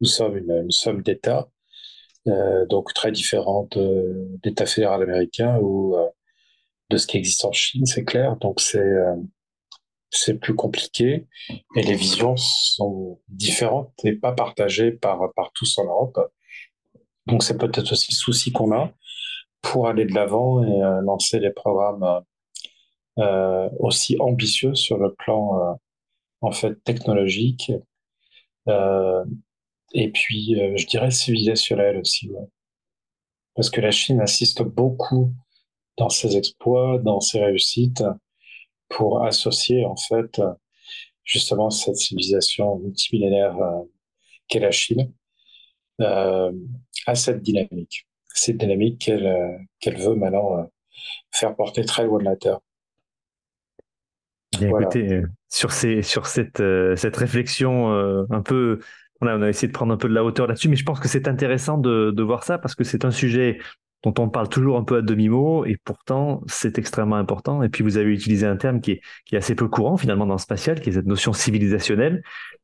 nous 0.00 0.06
sommes 0.08 0.36
une, 0.38 0.62
une 0.64 0.70
somme 0.70 1.02
d'États 1.02 1.48
euh, 1.48 1.59
donc 2.26 2.92
très 2.94 3.12
différente 3.12 3.78
d'État 4.42 4.66
fédéral 4.66 5.02
américain 5.02 5.58
ou 5.60 5.96
euh, 5.96 6.06
de 6.90 6.96
ce 6.96 7.06
qui 7.06 7.16
existe 7.16 7.44
en 7.44 7.52
Chine, 7.52 7.86
c'est 7.86 8.04
clair. 8.04 8.36
Donc 8.36 8.60
c'est 8.60 8.78
euh, 8.78 9.16
c'est 10.10 10.34
plus 10.34 10.54
compliqué 10.54 11.28
et 11.76 11.82
les 11.82 11.94
visions 11.94 12.36
sont 12.36 13.20
différentes 13.28 13.92
et 14.04 14.12
pas 14.12 14.32
partagées 14.32 14.92
par 14.92 15.32
par 15.34 15.52
tous 15.54 15.78
en 15.78 15.84
Europe. 15.84 16.18
Donc 17.26 17.42
c'est 17.42 17.58
peut-être 17.58 17.92
aussi 17.92 18.12
le 18.12 18.16
souci 18.16 18.52
qu'on 18.52 18.72
a 18.72 18.92
pour 19.62 19.88
aller 19.88 20.04
de 20.04 20.14
l'avant 20.14 20.64
et 20.64 21.02
lancer 21.04 21.38
des 21.38 21.50
programmes 21.50 22.22
aussi 23.78 24.16
ambitieux 24.20 24.74
sur 24.74 24.98
le 24.98 25.14
plan 25.14 25.78
en 26.40 26.52
fait 26.52 26.82
technologique 26.82 27.70
et 29.92 30.10
puis, 30.10 30.60
euh, 30.60 30.76
je 30.76 30.86
dirais 30.86 31.10
civilisationnel 31.10 31.98
aussi. 31.98 32.30
Parce 33.54 33.70
que 33.70 33.80
la 33.80 33.90
Chine 33.90 34.20
assiste 34.20 34.62
beaucoup 34.62 35.32
dans 35.96 36.08
ses 36.08 36.36
exploits, 36.36 36.98
dans 36.98 37.20
ses 37.20 37.42
réussites, 37.42 38.04
pour 38.88 39.24
associer 39.24 39.84
en 39.84 39.96
fait 39.96 40.40
justement 41.24 41.70
cette 41.70 41.96
civilisation 41.96 42.78
multimillénaire 42.78 43.56
euh, 43.58 43.82
qu'est 44.48 44.60
la 44.60 44.70
Chine 44.70 45.12
euh, 46.00 46.52
à 47.06 47.14
cette 47.14 47.42
dynamique. 47.42 48.06
Cette 48.32 48.56
dynamique 48.56 49.00
qu'elle 49.00 49.66
qu'elle 49.80 49.98
veut 49.98 50.14
maintenant 50.14 50.70
faire 51.32 51.54
porter 51.56 51.84
très 51.84 52.04
loin 52.04 52.20
de 52.20 52.24
la 52.24 52.36
Terre. 52.36 52.60
Bien 54.52 54.68
écoutez, 54.68 55.22
sur, 55.48 55.72
ces, 55.72 56.02
sur 56.02 56.26
cette, 56.26 56.62
cette 56.96 57.16
réflexion 57.16 57.90
un 58.30 58.42
peu 58.42 58.80
on 59.20 59.42
a, 59.42 59.48
essayé 59.48 59.68
de 59.68 59.72
prendre 59.72 59.92
un 59.92 59.96
peu 59.96 60.08
de 60.08 60.14
la 60.14 60.24
hauteur 60.24 60.46
là-dessus, 60.46 60.68
mais 60.68 60.76
je 60.76 60.84
pense 60.84 61.00
que 61.00 61.08
c'est 61.08 61.28
intéressant 61.28 61.78
de, 61.78 62.22
voir 62.22 62.44
ça 62.44 62.58
parce 62.58 62.74
que 62.74 62.84
c'est 62.84 63.04
un 63.04 63.10
sujet 63.10 63.58
dont 64.02 64.14
on 64.18 64.28
parle 64.30 64.48
toujours 64.48 64.78
un 64.78 64.84
peu 64.84 64.96
à 64.96 65.02
demi-mot 65.02 65.66
et 65.66 65.76
pourtant 65.84 66.42
c'est 66.46 66.78
extrêmement 66.78 67.16
important. 67.16 67.62
Et 67.62 67.68
puis 67.68 67.84
vous 67.84 67.98
avez 67.98 68.10
utilisé 68.10 68.46
un 68.46 68.56
terme 68.56 68.80
qui 68.80 68.92
est, 68.92 69.00
qui 69.26 69.34
est 69.34 69.38
assez 69.38 69.54
peu 69.54 69.68
courant 69.68 69.96
finalement 69.96 70.26
dans 70.26 70.34
le 70.34 70.40
spatial, 70.40 70.80
qui 70.80 70.90
est 70.90 70.92
cette 70.92 71.06
notion 71.06 71.32
civilisationnelle, 71.32 72.22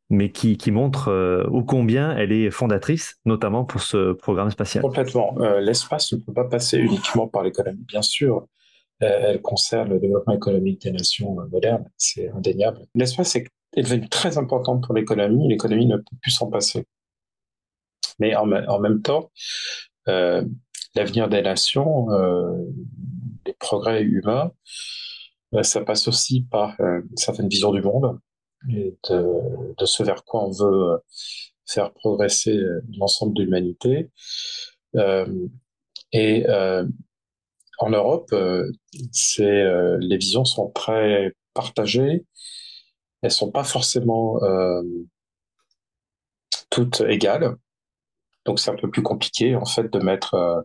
mais 0.09 0.31
qui, 0.31 0.57
qui 0.57 0.71
montre 0.71 1.09
euh, 1.09 1.45
ô 1.49 1.63
combien 1.63 2.17
elle 2.17 2.33
est 2.33 2.51
fondatrice, 2.51 3.17
notamment 3.25 3.65
pour 3.65 3.83
ce 3.83 4.13
programme 4.13 4.51
spatial. 4.51 4.83
Complètement. 4.83 5.37
Euh, 5.41 5.61
l'espace 5.61 6.13
ne 6.13 6.19
peut 6.19 6.33
pas 6.33 6.45
passer 6.45 6.79
uniquement 6.79 7.27
par 7.29 7.43
l'économie, 7.43 7.85
bien 7.87 8.03
sûr. 8.03 8.47
Euh, 9.03 9.09
elle 9.25 9.43
concerne 9.43 9.91
le 9.91 9.99
développement 9.99 10.35
économique 10.35 10.83
des 10.83 10.93
nations 10.93 11.37
modernes, 11.51 11.85
c'est 11.99 12.31
indéniable. 12.31 12.79
L'espace 12.95 13.37
est 13.37 13.47
est 13.77 13.83
devenue 13.83 14.09
très 14.09 14.39
importante 14.39 14.83
pour 14.85 14.95
l'économie. 14.95 15.49
L'économie 15.49 15.87
ne 15.87 15.97
peut 15.97 16.17
plus 16.23 16.31
s'en 16.31 16.51
passer. 16.51 16.87
Mais 18.19 18.35
en, 18.35 18.47
même 18.47 19.03
temps, 19.03 19.31
euh, 20.09 20.43
l'avenir 20.95 21.29
des 21.29 21.43
nations, 21.43 22.11
euh, 22.11 22.65
progrès 23.59 24.03
humains, 24.03 24.53
euh, 25.55 25.63
ça 25.63 25.83
passe 25.83 26.09
aussi 26.09 26.43
par 26.51 26.81
une 26.81 27.17
certaine 27.17 27.49
vision 27.49 27.73
du 27.73 27.83
monde 27.83 28.19
de, 28.65 28.97
de, 29.79 29.85
ce 29.85 30.03
vers 30.03 30.25
quoi 30.25 30.45
on 30.47 30.51
veut 30.51 30.99
faire 31.67 31.93
progresser 31.93 32.59
l'ensemble 32.99 33.35
de 33.35 33.43
l'humanité. 33.43 34.11
et 36.13 36.47
en 37.79 37.91
Europe, 37.91 38.33
les 38.33 40.17
visions 40.17 40.45
sont 40.45 40.71
très 40.71 41.33
partagées 41.55 42.25
elles 43.27 43.33
sont 43.33 43.51
pas 43.51 43.65
forcément 43.65 44.43
euh, 44.43 44.83
toutes 46.71 47.01
égales. 47.03 47.57
Donc 48.45 48.61
c'est 48.61 48.71
un 48.71 48.77
peu 48.77 48.89
plus 48.89 49.03
compliqué 49.03 49.57
en 49.57 49.65
fait 49.65 49.93
de 49.93 49.99
mettre 49.99 50.35
euh, 50.35 50.61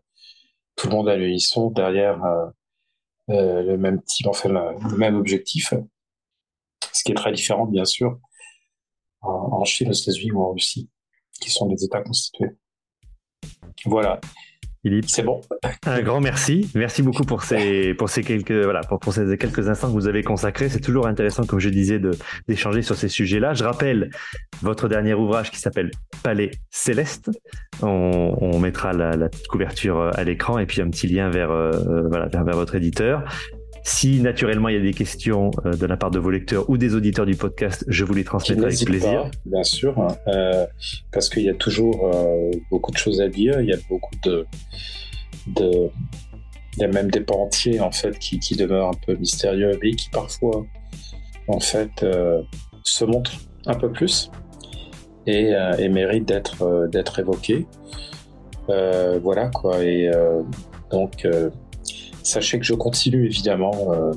tout 0.75 0.87
le 0.87 0.93
monde 0.93 1.09
à 1.09 1.15
l'unisson 1.15 1.71
derrière 1.71 2.23
euh, 2.23 3.63
le 3.63 3.77
même 3.77 4.01
type, 4.03 4.27
enfin 4.27 4.49
le, 4.49 4.97
même 4.97 5.15
objectif. 5.15 5.73
Ce 6.93 7.03
qui 7.03 7.11
est 7.11 7.15
très 7.15 7.31
différent 7.31 7.65
bien 7.65 7.85
sûr 7.85 8.19
en, 9.21 9.63
Chine, 9.65 9.89
aux 9.89 9.93
États-Unis 9.93 10.31
ou 10.31 10.43
en 10.43 10.51
Russie, 10.53 10.89
qui 11.39 11.49
sont 11.49 11.67
des 11.67 11.83
États 11.83 12.01
constitués. 12.01 12.51
Voilà. 13.85 14.19
Philippe. 14.83 15.09
C'est 15.09 15.23
bon. 15.23 15.41
Un 15.85 16.01
grand 16.01 16.21
merci. 16.21 16.69
Merci 16.73 17.03
beaucoup 17.03 17.23
pour 17.23 17.43
ces, 17.43 17.93
pour 17.93 18.09
ces 18.09 18.23
quelques, 18.23 18.51
voilà, 18.51 18.81
pour, 18.81 18.99
pour 18.99 19.13
ces 19.13 19.37
quelques 19.37 19.69
instants 19.69 19.87
que 19.87 19.93
vous 19.93 20.07
avez 20.07 20.23
consacrés. 20.23 20.69
C'est 20.69 20.79
toujours 20.79 21.07
intéressant, 21.07 21.45
comme 21.45 21.59
je 21.59 21.69
disais, 21.69 21.99
de, 21.99 22.11
d'échanger 22.47 22.81
sur 22.81 22.95
ces 22.95 23.07
sujets-là. 23.07 23.53
Je 23.53 23.63
rappelle 23.63 24.09
votre 24.61 24.87
dernier 24.87 25.13
ouvrage 25.13 25.51
qui 25.51 25.59
s'appelle 25.59 25.91
Palais 26.23 26.51
Céleste. 26.71 27.29
On, 27.83 28.35
on 28.39 28.59
mettra 28.59 28.93
la, 28.93 29.11
la, 29.11 29.29
petite 29.29 29.47
couverture 29.47 30.11
à 30.15 30.23
l'écran 30.23 30.57
et 30.57 30.65
puis 30.65 30.81
un 30.81 30.89
petit 30.89 31.07
lien 31.07 31.29
vers, 31.29 31.51
euh, 31.51 32.07
voilà, 32.09 32.27
vers, 32.27 32.43
vers 32.43 32.55
votre 32.55 32.75
éditeur. 32.75 33.23
Si 33.83 34.19
naturellement 34.21 34.69
il 34.69 34.75
y 34.75 34.79
a 34.79 34.81
des 34.81 34.93
questions 34.93 35.49
euh, 35.65 35.73
de 35.73 35.85
la 35.85 35.97
part 35.97 36.11
de 36.11 36.19
vos 36.19 36.29
lecteurs 36.29 36.69
ou 36.69 36.77
des 36.77 36.93
auditeurs 36.93 37.25
du 37.25 37.35
podcast, 37.35 37.83
je 37.87 38.05
vous 38.05 38.13
les 38.13 38.23
transmettrai 38.23 38.65
avec 38.65 38.85
plaisir. 38.85 39.29
bien 39.45 39.63
sûr, 39.63 39.95
euh, 40.27 40.65
parce 41.11 41.29
qu'il 41.29 41.43
y 41.43 41.49
a 41.49 41.55
toujours 41.55 42.11
euh, 42.13 42.51
beaucoup 42.69 42.91
de 42.91 42.97
choses 42.97 43.21
à 43.21 43.27
dire. 43.27 43.59
Il 43.59 43.67
y 43.67 43.73
a 43.73 43.77
beaucoup 43.89 44.15
de, 44.23 44.45
de, 45.47 45.89
il 46.77 46.81
y 46.81 46.83
a 46.83 46.87
même 46.87 47.09
des 47.09 47.21
pans 47.21 47.43
entiers 47.43 47.79
en 47.79 47.91
fait 47.91 48.17
qui, 48.19 48.39
qui 48.39 48.55
demeurent 48.55 48.89
un 48.89 48.99
peu 49.05 49.15
mystérieux 49.15 49.79
et 49.81 49.95
qui 49.95 50.09
parfois 50.11 50.63
en 51.47 51.59
fait 51.59 52.05
se 52.83 53.05
montrent 53.05 53.33
un 53.65 53.73
peu 53.73 53.91
plus 53.91 54.29
et, 55.25 55.53
et 55.79 55.89
méritent 55.89 56.27
d'être 56.27 56.87
d'être 56.87 57.19
évoqués. 57.19 57.65
voilà 58.67 59.49
quoi. 59.49 59.83
Et 59.83 60.09
donc 60.91 61.27
Sachez 62.31 62.59
que 62.59 62.65
je 62.65 62.75
continue 62.75 63.25
évidemment 63.25 63.91
euh, 63.91 64.13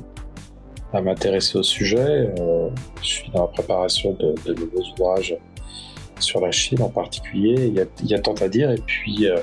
à 0.93 1.01
m'intéresser 1.01 1.57
au 1.57 1.63
sujet. 1.63 2.31
Euh, 2.39 2.69
je 3.01 3.07
suis 3.07 3.29
dans 3.31 3.41
la 3.41 3.47
préparation 3.49 4.13
de, 4.13 4.53
nouveaux 4.53 4.83
ouvrages 4.93 5.35
sur 6.21 6.39
la 6.39 6.49
Chine 6.49 6.81
en 6.81 6.87
particulier. 6.87 7.55
Il 7.67 8.07
y 8.09 8.13
a, 8.13 8.19
tant 8.19 8.35
à 8.35 8.47
dire 8.47 8.71
et 8.71 8.77
puis 8.77 9.27
euh, 9.27 9.35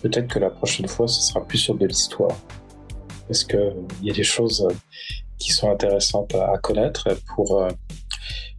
peut-être 0.00 0.26
que 0.26 0.38
la 0.38 0.48
prochaine 0.48 0.88
fois 0.88 1.06
ce 1.06 1.20
sera 1.20 1.44
plus 1.44 1.58
sur 1.58 1.74
de 1.74 1.84
l'histoire 1.84 2.34
parce 3.26 3.44
qu'il 3.44 3.84
y 4.00 4.10
a 4.10 4.14
des 4.14 4.22
choses 4.22 4.66
qui 5.36 5.52
sont 5.52 5.70
intéressantes 5.70 6.34
à, 6.34 6.56
connaître 6.56 7.10
pour 7.36 7.68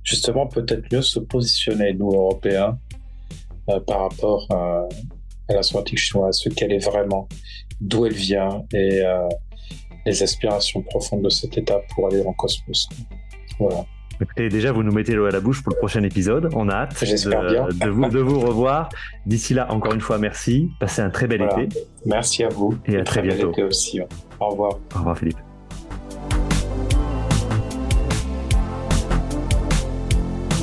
justement 0.04 0.46
peut-être 0.46 0.94
mieux 0.94 1.02
se 1.02 1.18
positionner 1.18 1.94
nous 1.94 2.12
Européens 2.12 2.78
par 3.88 4.02
rapport 4.02 4.46
à, 4.52 4.88
la 5.52 5.64
somatique 5.64 5.98
chinoise, 5.98 6.38
ce 6.38 6.50
qu'elle 6.50 6.72
est 6.72 6.86
vraiment 6.86 7.28
d'où 7.82 8.06
elle 8.06 8.14
vient 8.14 8.64
et 8.74 9.02
euh, 9.02 9.28
les 10.06 10.24
aspirations 10.24 10.82
profondes 10.82 11.24
de 11.24 11.30
cet 11.30 11.58
État 11.58 11.80
pour 11.94 12.08
aller 12.08 12.22
dans 12.24 12.30
le 12.30 12.36
cosmos. 12.36 12.90
Voilà. 13.60 13.86
Écoutez, 14.22 14.50
déjà, 14.50 14.74
vous 14.74 14.84
nous 14.84 14.92
mettez 14.92 15.14
l'eau 15.14 15.26
à 15.26 15.32
la 15.32 15.40
bouche 15.40 15.64
pour 15.64 15.72
le 15.74 15.78
prochain 15.78 16.04
épisode. 16.04 16.50
On 16.54 16.68
a 16.68 16.74
hâte 16.74 17.02
de, 17.02 17.86
de, 17.86 17.90
vous, 17.90 18.10
de 18.10 18.20
vous 18.20 18.40
revoir. 18.42 18.90
D'ici 19.26 19.54
là, 19.54 19.72
encore 19.72 19.94
une 19.94 20.02
fois, 20.02 20.18
merci. 20.18 20.70
Passez 20.80 21.02
un 21.02 21.10
très 21.10 21.28
bel 21.28 21.42
été. 21.42 21.70
Merci 22.06 22.44
à 22.44 22.50
vous. 22.50 22.78
Et 22.86 22.98
à 22.98 23.04
très, 23.04 23.22
très 23.22 23.30
bientôt. 23.30 23.52
Été 23.52 23.64
aussi. 23.64 24.02
Au 24.42 24.50
revoir. 24.50 24.74
Au 24.94 24.98
revoir, 25.00 25.18
Philippe. 25.18 25.38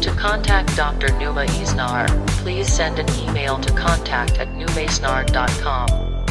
To 0.03 0.11
contact 0.13 0.77
Dr. 0.77 1.17
Numa 1.19 1.47
Isnar, 1.63 2.07
please 2.43 2.69
send 2.69 2.99
an 2.99 3.07
email 3.27 3.59
to 3.59 3.73
contact 3.73 4.39
at 4.39 4.49
numaisnar.com. 4.55 6.26